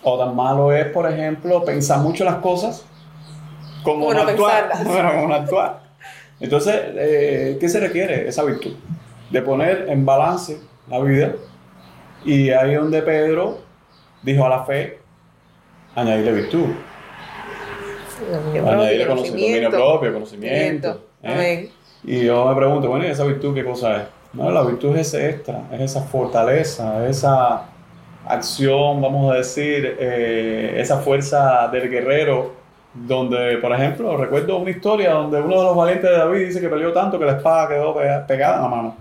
O 0.03 0.17
tan 0.17 0.35
malo 0.35 0.71
es, 0.73 0.85
por 0.87 1.09
ejemplo, 1.09 1.63
pensar 1.63 1.99
mucho 1.99 2.25
las 2.25 2.35
cosas 2.35 2.85
como 3.83 4.05
Como 4.05 4.13
no 4.13 4.21
actuar. 4.21 4.71
Bueno, 4.85 5.11
como 5.15 5.27
no 5.27 5.35
actuar. 5.35 5.83
Entonces, 6.39 6.75
eh, 6.95 7.57
¿qué 7.59 7.69
se 7.69 7.79
requiere? 7.79 8.27
Esa 8.27 8.43
virtud. 8.43 8.73
De 9.29 9.41
poner 9.41 9.85
en 9.89 10.05
balance 10.05 10.59
la 10.89 10.99
vida. 10.99 11.33
Y 12.25 12.49
ahí 12.49 12.75
donde 12.75 13.01
Pedro 13.01 13.59
dijo 14.21 14.45
a 14.45 14.49
la 14.49 14.63
fe, 14.63 14.99
añadirle 15.95 16.31
virtud. 16.33 16.67
Añadirle 18.53 19.07
conocimiento, 19.07 19.69
propio, 19.69 20.13
conocimiento. 20.13 21.01
¿eh? 21.21 21.69
Y 22.03 22.25
yo 22.25 22.45
me 22.47 22.55
pregunto, 22.55 22.89
bueno, 22.89 23.05
¿y 23.05 23.09
esa 23.09 23.25
virtud 23.25 23.53
qué 23.53 23.63
cosa 23.63 23.97
es? 23.97 24.03
No, 24.33 24.49
la 24.49 24.63
virtud 24.63 24.95
es 24.95 25.07
ese 25.13 25.29
extra, 25.29 25.63
es 25.71 25.81
esa 25.81 26.01
fortaleza, 26.01 27.07
esa 27.07 27.65
acción, 28.27 29.01
vamos 29.01 29.31
a 29.33 29.37
decir, 29.37 29.97
eh, 29.99 30.75
esa 30.77 30.99
fuerza 30.99 31.67
del 31.67 31.89
guerrero, 31.89 32.53
donde, 32.93 33.57
por 33.57 33.71
ejemplo, 33.73 34.15
recuerdo 34.17 34.57
una 34.57 34.69
historia 34.69 35.11
donde 35.13 35.41
uno 35.41 35.57
de 35.57 35.63
los 35.63 35.75
valientes 35.75 36.09
de 36.09 36.17
David 36.17 36.45
dice 36.45 36.61
que 36.61 36.69
peleó 36.69 36.93
tanto 36.93 37.17
que 37.17 37.25
la 37.25 37.33
espada 37.33 37.67
quedó 37.67 37.95
pega- 37.95 38.25
pegada 38.27 38.57
en 38.57 38.61
la 38.61 38.67
mano. 38.67 38.95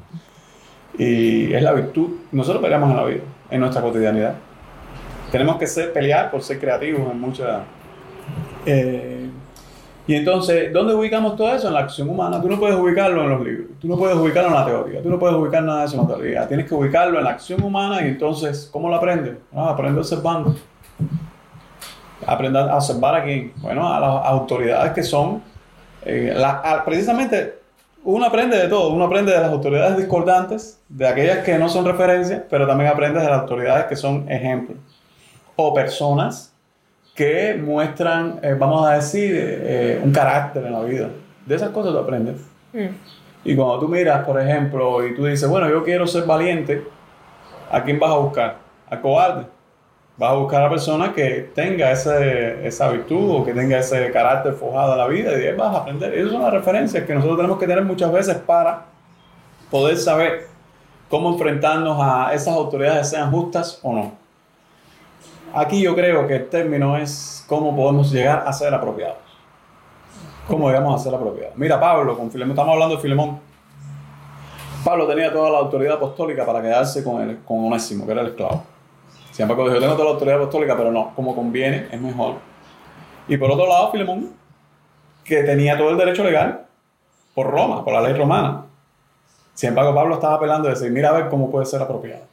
Y 0.99 1.53
es 1.53 1.63
la 1.63 1.73
virtud. 1.73 2.09
Nosotros 2.33 2.63
peleamos 2.63 2.91
en 2.91 2.97
la 2.97 3.05
vida, 3.05 3.21
en 3.51 3.61
nuestra 3.61 3.83
cotidianidad. 3.83 4.35
Tenemos 5.31 5.57
que 5.57 5.67
ser, 5.67 5.93
pelear 5.93 6.31
por 6.31 6.43
ser 6.43 6.59
creativos 6.59 7.11
en 7.11 7.21
muchas... 7.21 7.61
eh, 8.67 9.29
y 10.07 10.15
entonces, 10.17 10.73
¿dónde 10.73 10.95
ubicamos 10.95 11.37
todo 11.37 11.55
eso? 11.55 11.69
En 11.69 11.75
la 11.75 11.81
acción 11.81 12.09
humana. 12.11 12.41
Tú 12.41 12.49
no 12.49 12.59
puedes 12.59 12.77
ubicarlo 12.77 13.23
en 13.23 13.31
los 13.31 13.41
libros, 13.45 13.67
tú 13.81 13.87
no 13.89 13.97
puedes 13.97 14.17
ubicarlo 14.17 14.49
en 14.49 14.55
la 14.57 14.67
teoría, 14.67 15.03
tú 15.03 15.09
no 15.09 15.19
puedes 15.19 15.37
ubicar 15.37 15.63
nada 15.63 15.81
de 15.81 15.85
eso 15.87 15.95
en 16.01 16.03
la 16.09 16.15
teoría. 16.15 16.49
Tienes 16.49 16.67
que 16.67 16.75
ubicarlo 16.75 17.19
en 17.19 17.25
la 17.25 17.31
acción 17.31 17.63
humana 17.63 18.01
y 18.05 18.09
entonces, 18.09 18.69
¿cómo 18.73 18.89
lo 18.89 18.97
aprendes? 18.97 19.37
Ah, 19.55 19.71
aprendo 19.71 20.01
observando. 20.01 20.55
Aprende 22.27 22.59
a 22.59 22.77
observar 22.77 23.17
a 23.17 23.25
quién? 23.25 23.53
Bueno, 23.57 23.93
a 23.93 23.99
las 23.99 24.27
autoridades 24.27 24.93
que 24.93 25.03
son, 25.03 25.43
eh, 26.05 26.33
la- 26.37 26.61
a- 26.65 26.85
precisamente, 26.85 27.59
uno 28.05 28.27
aprende 28.27 28.57
de 28.57 28.69
todo. 28.69 28.91
Uno 28.93 29.05
aprende 29.05 29.33
de 29.33 29.41
las 29.41 29.51
autoridades 29.51 29.97
discordantes, 29.97 30.81
de 30.89 31.07
aquellas 31.07 31.39
que 31.39 31.59
no 31.59 31.69
son 31.69 31.85
referencias, 31.85 32.43
pero 32.51 32.67
también 32.67 32.91
aprende 32.91 33.21
de 33.21 33.29
las 33.29 33.41
autoridades 33.41 33.87
que 33.87 33.97
son 33.97 34.31
ejemplos. 34.31 34.79
O 35.57 35.75
personas 35.75 36.52
que 37.15 37.55
muestran, 37.55 38.41
eh, 38.43 38.57
vamos 38.59 38.87
a 38.87 38.95
decir, 38.95 39.33
eh, 39.35 40.01
un 40.03 40.13
carácter 40.13 40.65
en 40.67 40.73
la 40.73 40.83
vida. 40.83 41.09
De 41.45 41.55
esas 41.55 41.71
cosas 41.71 41.93
tú 41.93 41.99
aprendes. 41.99 42.37
Mm. 42.73 42.87
Y 43.45 43.57
cuando 43.57 43.81
tú 43.81 43.89
miras, 43.89 44.25
por 44.25 44.41
ejemplo, 44.41 45.07
y 45.07 45.15
tú 45.15 45.27
dices, 45.27 45.49
bueno, 45.49 45.69
yo 45.69 45.83
quiero 45.85 46.07
ser 46.07 46.25
valiente, 46.25 46.87
¿a 47.71 47.83
quién 47.83 47.99
vas 47.99 48.11
a 48.11 48.17
buscar? 48.17 48.57
¿Al 48.89 49.01
cobarde? 49.01 49.47
Vas 50.17 50.31
a 50.31 50.35
buscar 50.35 50.61
a 50.61 50.65
la 50.65 50.71
persona 50.71 51.13
que 51.13 51.51
tenga 51.55 51.91
ese, 51.91 52.67
esa 52.67 52.91
virtud 52.91 53.41
o 53.41 53.45
que 53.45 53.53
tenga 53.53 53.79
ese 53.79 54.11
carácter 54.13 54.53
forjado 54.53 54.93
en 54.93 54.99
la 54.99 55.07
vida 55.09 55.39
y 55.39 55.47
ahí 55.47 55.57
vas 55.57 55.75
a 55.75 55.79
aprender. 55.79 56.15
Esas 56.15 56.33
son 56.33 56.43
las 56.43 56.53
referencias 56.53 57.05
que 57.05 57.15
nosotros 57.15 57.39
tenemos 57.39 57.59
que 57.59 57.67
tener 57.67 57.85
muchas 57.85 58.13
veces 58.13 58.37
para 58.37 58.85
poder 59.71 59.97
saber 59.97 60.47
cómo 61.09 61.33
enfrentarnos 61.33 61.99
a 62.01 62.33
esas 62.33 62.55
autoridades, 62.55 63.11
sean 63.11 63.31
justas 63.31 63.81
o 63.83 63.93
no. 63.93 64.22
Aquí 65.55 65.83
yo 65.83 65.95
creo 65.95 66.27
que 66.27 66.37
el 66.37 66.49
término 66.49 66.97
es 66.97 67.45
cómo 67.47 67.77
podemos 67.77 68.11
llegar 68.11 68.45
a 68.47 68.53
ser 68.53 68.73
apropiados. 68.73 69.19
¿Cómo 70.49 70.69
llegamos 70.69 70.99
a 70.99 71.05
ser 71.05 71.15
apropiados? 71.15 71.57
Mira, 71.57 71.79
Pablo, 71.79 72.17
con 72.17 72.31
Filemón, 72.31 72.53
estamos 72.53 72.73
hablando 72.73 72.97
de 72.97 73.03
Filemón. 73.03 73.39
Pablo 74.83 75.07
tenía 75.07 75.31
toda 75.31 75.51
la 75.51 75.59
autoridad 75.59 75.97
apostólica 75.97 76.47
para 76.47 76.63
quedarse 76.63 77.05
con, 77.05 77.21
el, 77.21 77.39
con 77.45 77.65
Onésimo, 77.67 78.07
que 78.07 78.13
era 78.13 78.23
el 78.23 78.29
esclavo. 78.29 78.65
Sin 79.31 79.43
embargo, 79.43 79.69
dijo, 79.69 79.79
tengo 79.79 79.93
toda 79.93 80.07
la 80.07 80.11
autoridad 80.13 80.37
apostólica, 80.39 80.77
pero 80.77 80.91
no, 80.91 81.15
como 81.15 81.35
conviene, 81.35 81.87
es 81.91 82.01
mejor. 82.01 82.37
Y 83.29 83.37
por 83.37 83.51
otro 83.51 83.67
lado, 83.69 83.93
Filemón, 83.93 84.33
que 85.23 85.43
tenía 85.43 85.77
todo 85.77 85.91
el 85.91 85.99
derecho 85.99 86.25
legal 86.25 86.67
por 87.35 87.51
Roma, 87.51 87.85
por 87.85 87.93
la 87.93 88.01
ley 88.01 88.15
romana. 88.15 88.65
Sin 89.55 89.69
embargo, 89.69 89.95
Pablo 89.95 90.15
estaba 90.15 90.35
apelando 90.35 90.69
de 90.69 90.75
decir, 90.75 90.91
mira 90.91 91.11
a 91.11 91.13
ver 91.13 91.29
cómo 91.29 91.51
puede 91.51 91.67
ser 91.67 91.83
apropiado. 91.83 92.32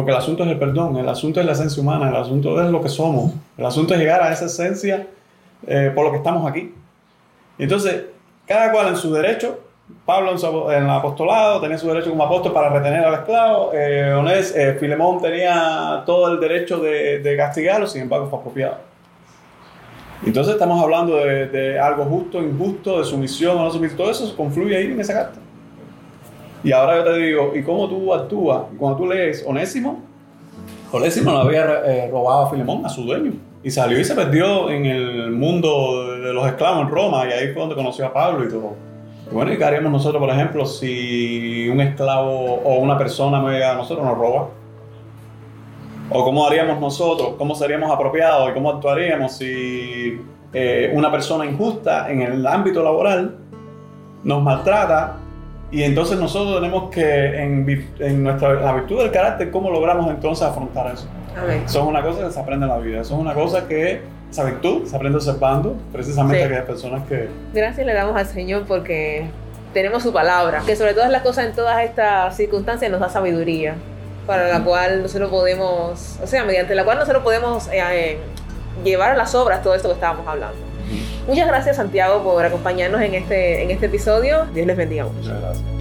Porque 0.00 0.12
el 0.12 0.16
asunto 0.16 0.44
es 0.44 0.48
el 0.50 0.58
perdón, 0.58 0.96
el 0.96 1.06
asunto 1.08 1.40
es 1.40 1.46
la 1.46 1.52
esencia 1.52 1.82
humana, 1.82 2.08
el 2.08 2.16
asunto 2.16 2.58
es 2.62 2.70
lo 2.70 2.80
que 2.80 2.88
somos, 2.88 3.32
el 3.58 3.66
asunto 3.66 3.92
es 3.92 4.00
llegar 4.00 4.22
a 4.22 4.32
esa 4.32 4.46
esencia 4.46 5.06
eh, 5.66 5.92
por 5.94 6.06
lo 6.06 6.10
que 6.10 6.16
estamos 6.16 6.48
aquí. 6.50 6.72
Entonces, 7.58 8.04
cada 8.46 8.72
cual 8.72 8.88
en 8.88 8.96
su 8.96 9.12
derecho, 9.12 9.60
Pablo 10.06 10.30
en, 10.30 10.38
su- 10.38 10.70
el 10.70 10.88
apostolado 10.88 11.60
tenía 11.60 11.76
su 11.76 11.86
derecho 11.88 12.08
como 12.08 12.24
apóstol 12.24 12.54
para 12.54 12.70
retener 12.70 13.04
al 13.04 13.12
esclavo, 13.12 13.72
eh, 13.74 14.14
Onés- 14.16 14.54
eh, 14.56 14.78
Filemón 14.80 15.20
tenía 15.20 16.02
todo 16.06 16.32
el 16.32 16.40
derecho 16.40 16.78
de, 16.78 17.18
de 17.18 17.36
castigarlo, 17.36 17.86
sin 17.86 18.00
embargo 18.02 18.28
fue 18.30 18.38
apropiado. 18.38 18.76
Entonces 20.24 20.54
estamos 20.54 20.82
hablando 20.82 21.16
de, 21.16 21.46
de 21.48 21.78
algo 21.78 22.04
justo, 22.06 22.40
injusto, 22.42 22.98
de 23.00 23.04
sumisión 23.04 23.58
o 23.58 23.64
no 23.64 23.70
sumisión, 23.70 23.98
todo 23.98 24.10
eso 24.10 24.34
confluye 24.36 24.76
ahí 24.76 24.86
en 24.86 25.00
esa 25.00 25.12
carta. 25.12 25.38
Y 26.62 26.72
ahora 26.72 26.96
yo 26.96 27.04
te 27.04 27.18
digo, 27.18 27.52
¿y 27.54 27.62
cómo 27.62 27.88
tú 27.88 28.12
actúas? 28.12 28.62
Cuando 28.78 28.98
tú 28.98 29.06
lees 29.06 29.44
Onésimo, 29.46 30.00
Onésimo 30.92 31.32
no 31.32 31.38
había 31.38 31.64
eh, 31.86 32.08
robado 32.10 32.46
a 32.46 32.50
Filemón, 32.50 32.84
a 32.84 32.88
su 32.88 33.02
dueño. 33.02 33.32
Y 33.62 33.70
salió 33.70 33.98
y 33.98 34.04
se 34.04 34.14
perdió 34.14 34.70
en 34.70 34.86
el 34.86 35.30
mundo 35.30 36.16
de 36.18 36.32
los 36.32 36.46
esclavos 36.46 36.82
en 36.82 36.90
Roma, 36.90 37.26
y 37.28 37.32
ahí 37.32 37.52
fue 37.52 37.60
donde 37.60 37.74
conoció 37.74 38.06
a 38.06 38.12
Pablo 38.12 38.44
y 38.44 38.48
todo. 38.48 38.74
Y 39.30 39.34
bueno, 39.34 39.52
¿y 39.52 39.58
qué 39.58 39.64
haríamos 39.64 39.92
nosotros, 39.92 40.20
por 40.20 40.30
ejemplo, 40.30 40.66
si 40.66 41.68
un 41.68 41.80
esclavo 41.80 42.54
o 42.64 42.78
una 42.78 42.98
persona 42.98 43.40
me 43.40 43.52
llega 43.52 43.72
a 43.72 43.76
nosotros 43.76 44.04
nos 44.04 44.18
roba? 44.18 44.48
¿O 46.10 46.24
cómo 46.24 46.46
haríamos 46.46 46.80
nosotros? 46.80 47.34
¿Cómo 47.38 47.54
seríamos 47.54 47.90
apropiados? 47.90 48.50
¿Y 48.50 48.54
cómo 48.54 48.70
actuaríamos 48.70 49.32
si 49.32 50.20
eh, 50.52 50.92
una 50.94 51.10
persona 51.10 51.46
injusta 51.46 52.10
en 52.10 52.22
el 52.22 52.44
ámbito 52.46 52.82
laboral 52.82 53.36
nos 54.24 54.42
maltrata 54.42 55.16
y 55.70 55.82
entonces 55.84 56.18
nosotros 56.18 56.60
tenemos 56.60 56.90
que, 56.90 57.42
en, 57.42 57.86
en 58.00 58.22
nuestra, 58.24 58.54
la 58.54 58.72
virtud 58.72 58.98
del 58.98 59.10
carácter, 59.10 59.50
¿cómo 59.50 59.70
logramos 59.70 60.10
entonces 60.10 60.44
afrontar 60.46 60.92
eso? 60.92 61.06
Eso 61.64 61.80
es 61.80 61.86
una 61.86 62.02
cosa 62.02 62.26
que 62.26 62.32
se 62.32 62.40
aprende 62.40 62.66
en 62.66 62.72
la 62.72 62.78
vida. 62.78 63.00
Eso 63.00 63.14
es 63.14 63.20
una 63.20 63.34
cosa 63.34 63.68
que, 63.68 64.00
esa 64.30 64.44
virtud, 64.44 64.84
se 64.86 64.96
aprende 64.96 65.16
observando 65.18 65.76
precisamente 65.92 66.38
Sí. 66.38 66.42
a 66.42 66.46
aquellas 66.46 66.64
personas 66.66 67.06
que... 67.08 67.28
Gracias 67.54 67.86
le 67.86 67.94
damos 67.94 68.16
al 68.16 68.26
Señor 68.26 68.64
porque 68.66 69.26
tenemos 69.72 70.02
su 70.02 70.12
palabra, 70.12 70.62
que 70.66 70.74
sobre 70.74 70.94
todas 70.94 71.10
las 71.10 71.22
cosas 71.22 71.46
en 71.46 71.52
todas 71.52 71.82
estas 71.84 72.36
circunstancias 72.36 72.90
nos 72.90 73.00
da 73.00 73.08
sabiduría, 73.08 73.74
para 74.26 74.48
la 74.48 74.64
cual 74.64 75.02
nosotros 75.02 75.30
podemos, 75.30 76.18
o 76.22 76.26
sea, 76.26 76.44
mediante 76.44 76.74
la 76.74 76.84
cual 76.84 76.98
nosotros 76.98 77.22
podemos 77.22 77.68
eh, 77.68 77.80
eh, 77.92 78.18
llevar 78.82 79.12
a 79.12 79.16
las 79.16 79.34
obras 79.36 79.62
todo 79.62 79.74
esto 79.74 79.88
que 79.88 79.94
estábamos 79.94 80.26
hablando. 80.26 80.69
Muchas 81.26 81.46
gracias 81.46 81.76
Santiago 81.76 82.22
por 82.22 82.44
acompañarnos 82.44 83.00
en 83.02 83.14
este, 83.14 83.62
en 83.62 83.70
este 83.70 83.86
episodio. 83.86 84.46
Dios 84.52 84.66
les 84.66 84.76
bendiga 84.76 85.04
mucho. 85.04 85.18
Muchas 85.18 85.40
gracias. 85.40 85.79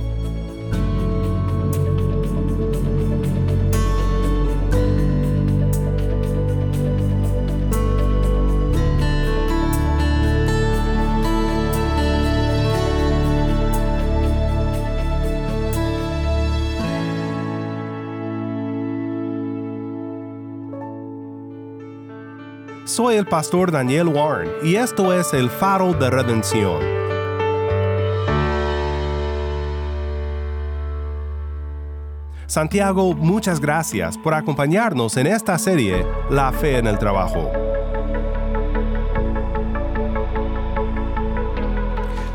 Soy 22.90 23.18
el 23.18 23.28
pastor 23.28 23.72
Daniel 23.72 24.08
Warren 24.08 24.50
y 24.64 24.76
esto 24.76 25.14
es 25.14 25.36
el 25.36 25.52
faro 25.52 25.94
de 25.94 26.10
redención. 26.10 26.82
Santiago, 32.48 33.14
muchas 33.14 33.60
gracias 33.60 34.18
por 34.18 34.34
acompañarnos 34.34 35.18
en 35.18 35.28
esta 35.28 35.60
serie 35.60 36.04
La 36.32 36.52
fe 36.52 36.80
en 36.80 36.88
el 36.88 36.98
trabajo. 36.98 37.69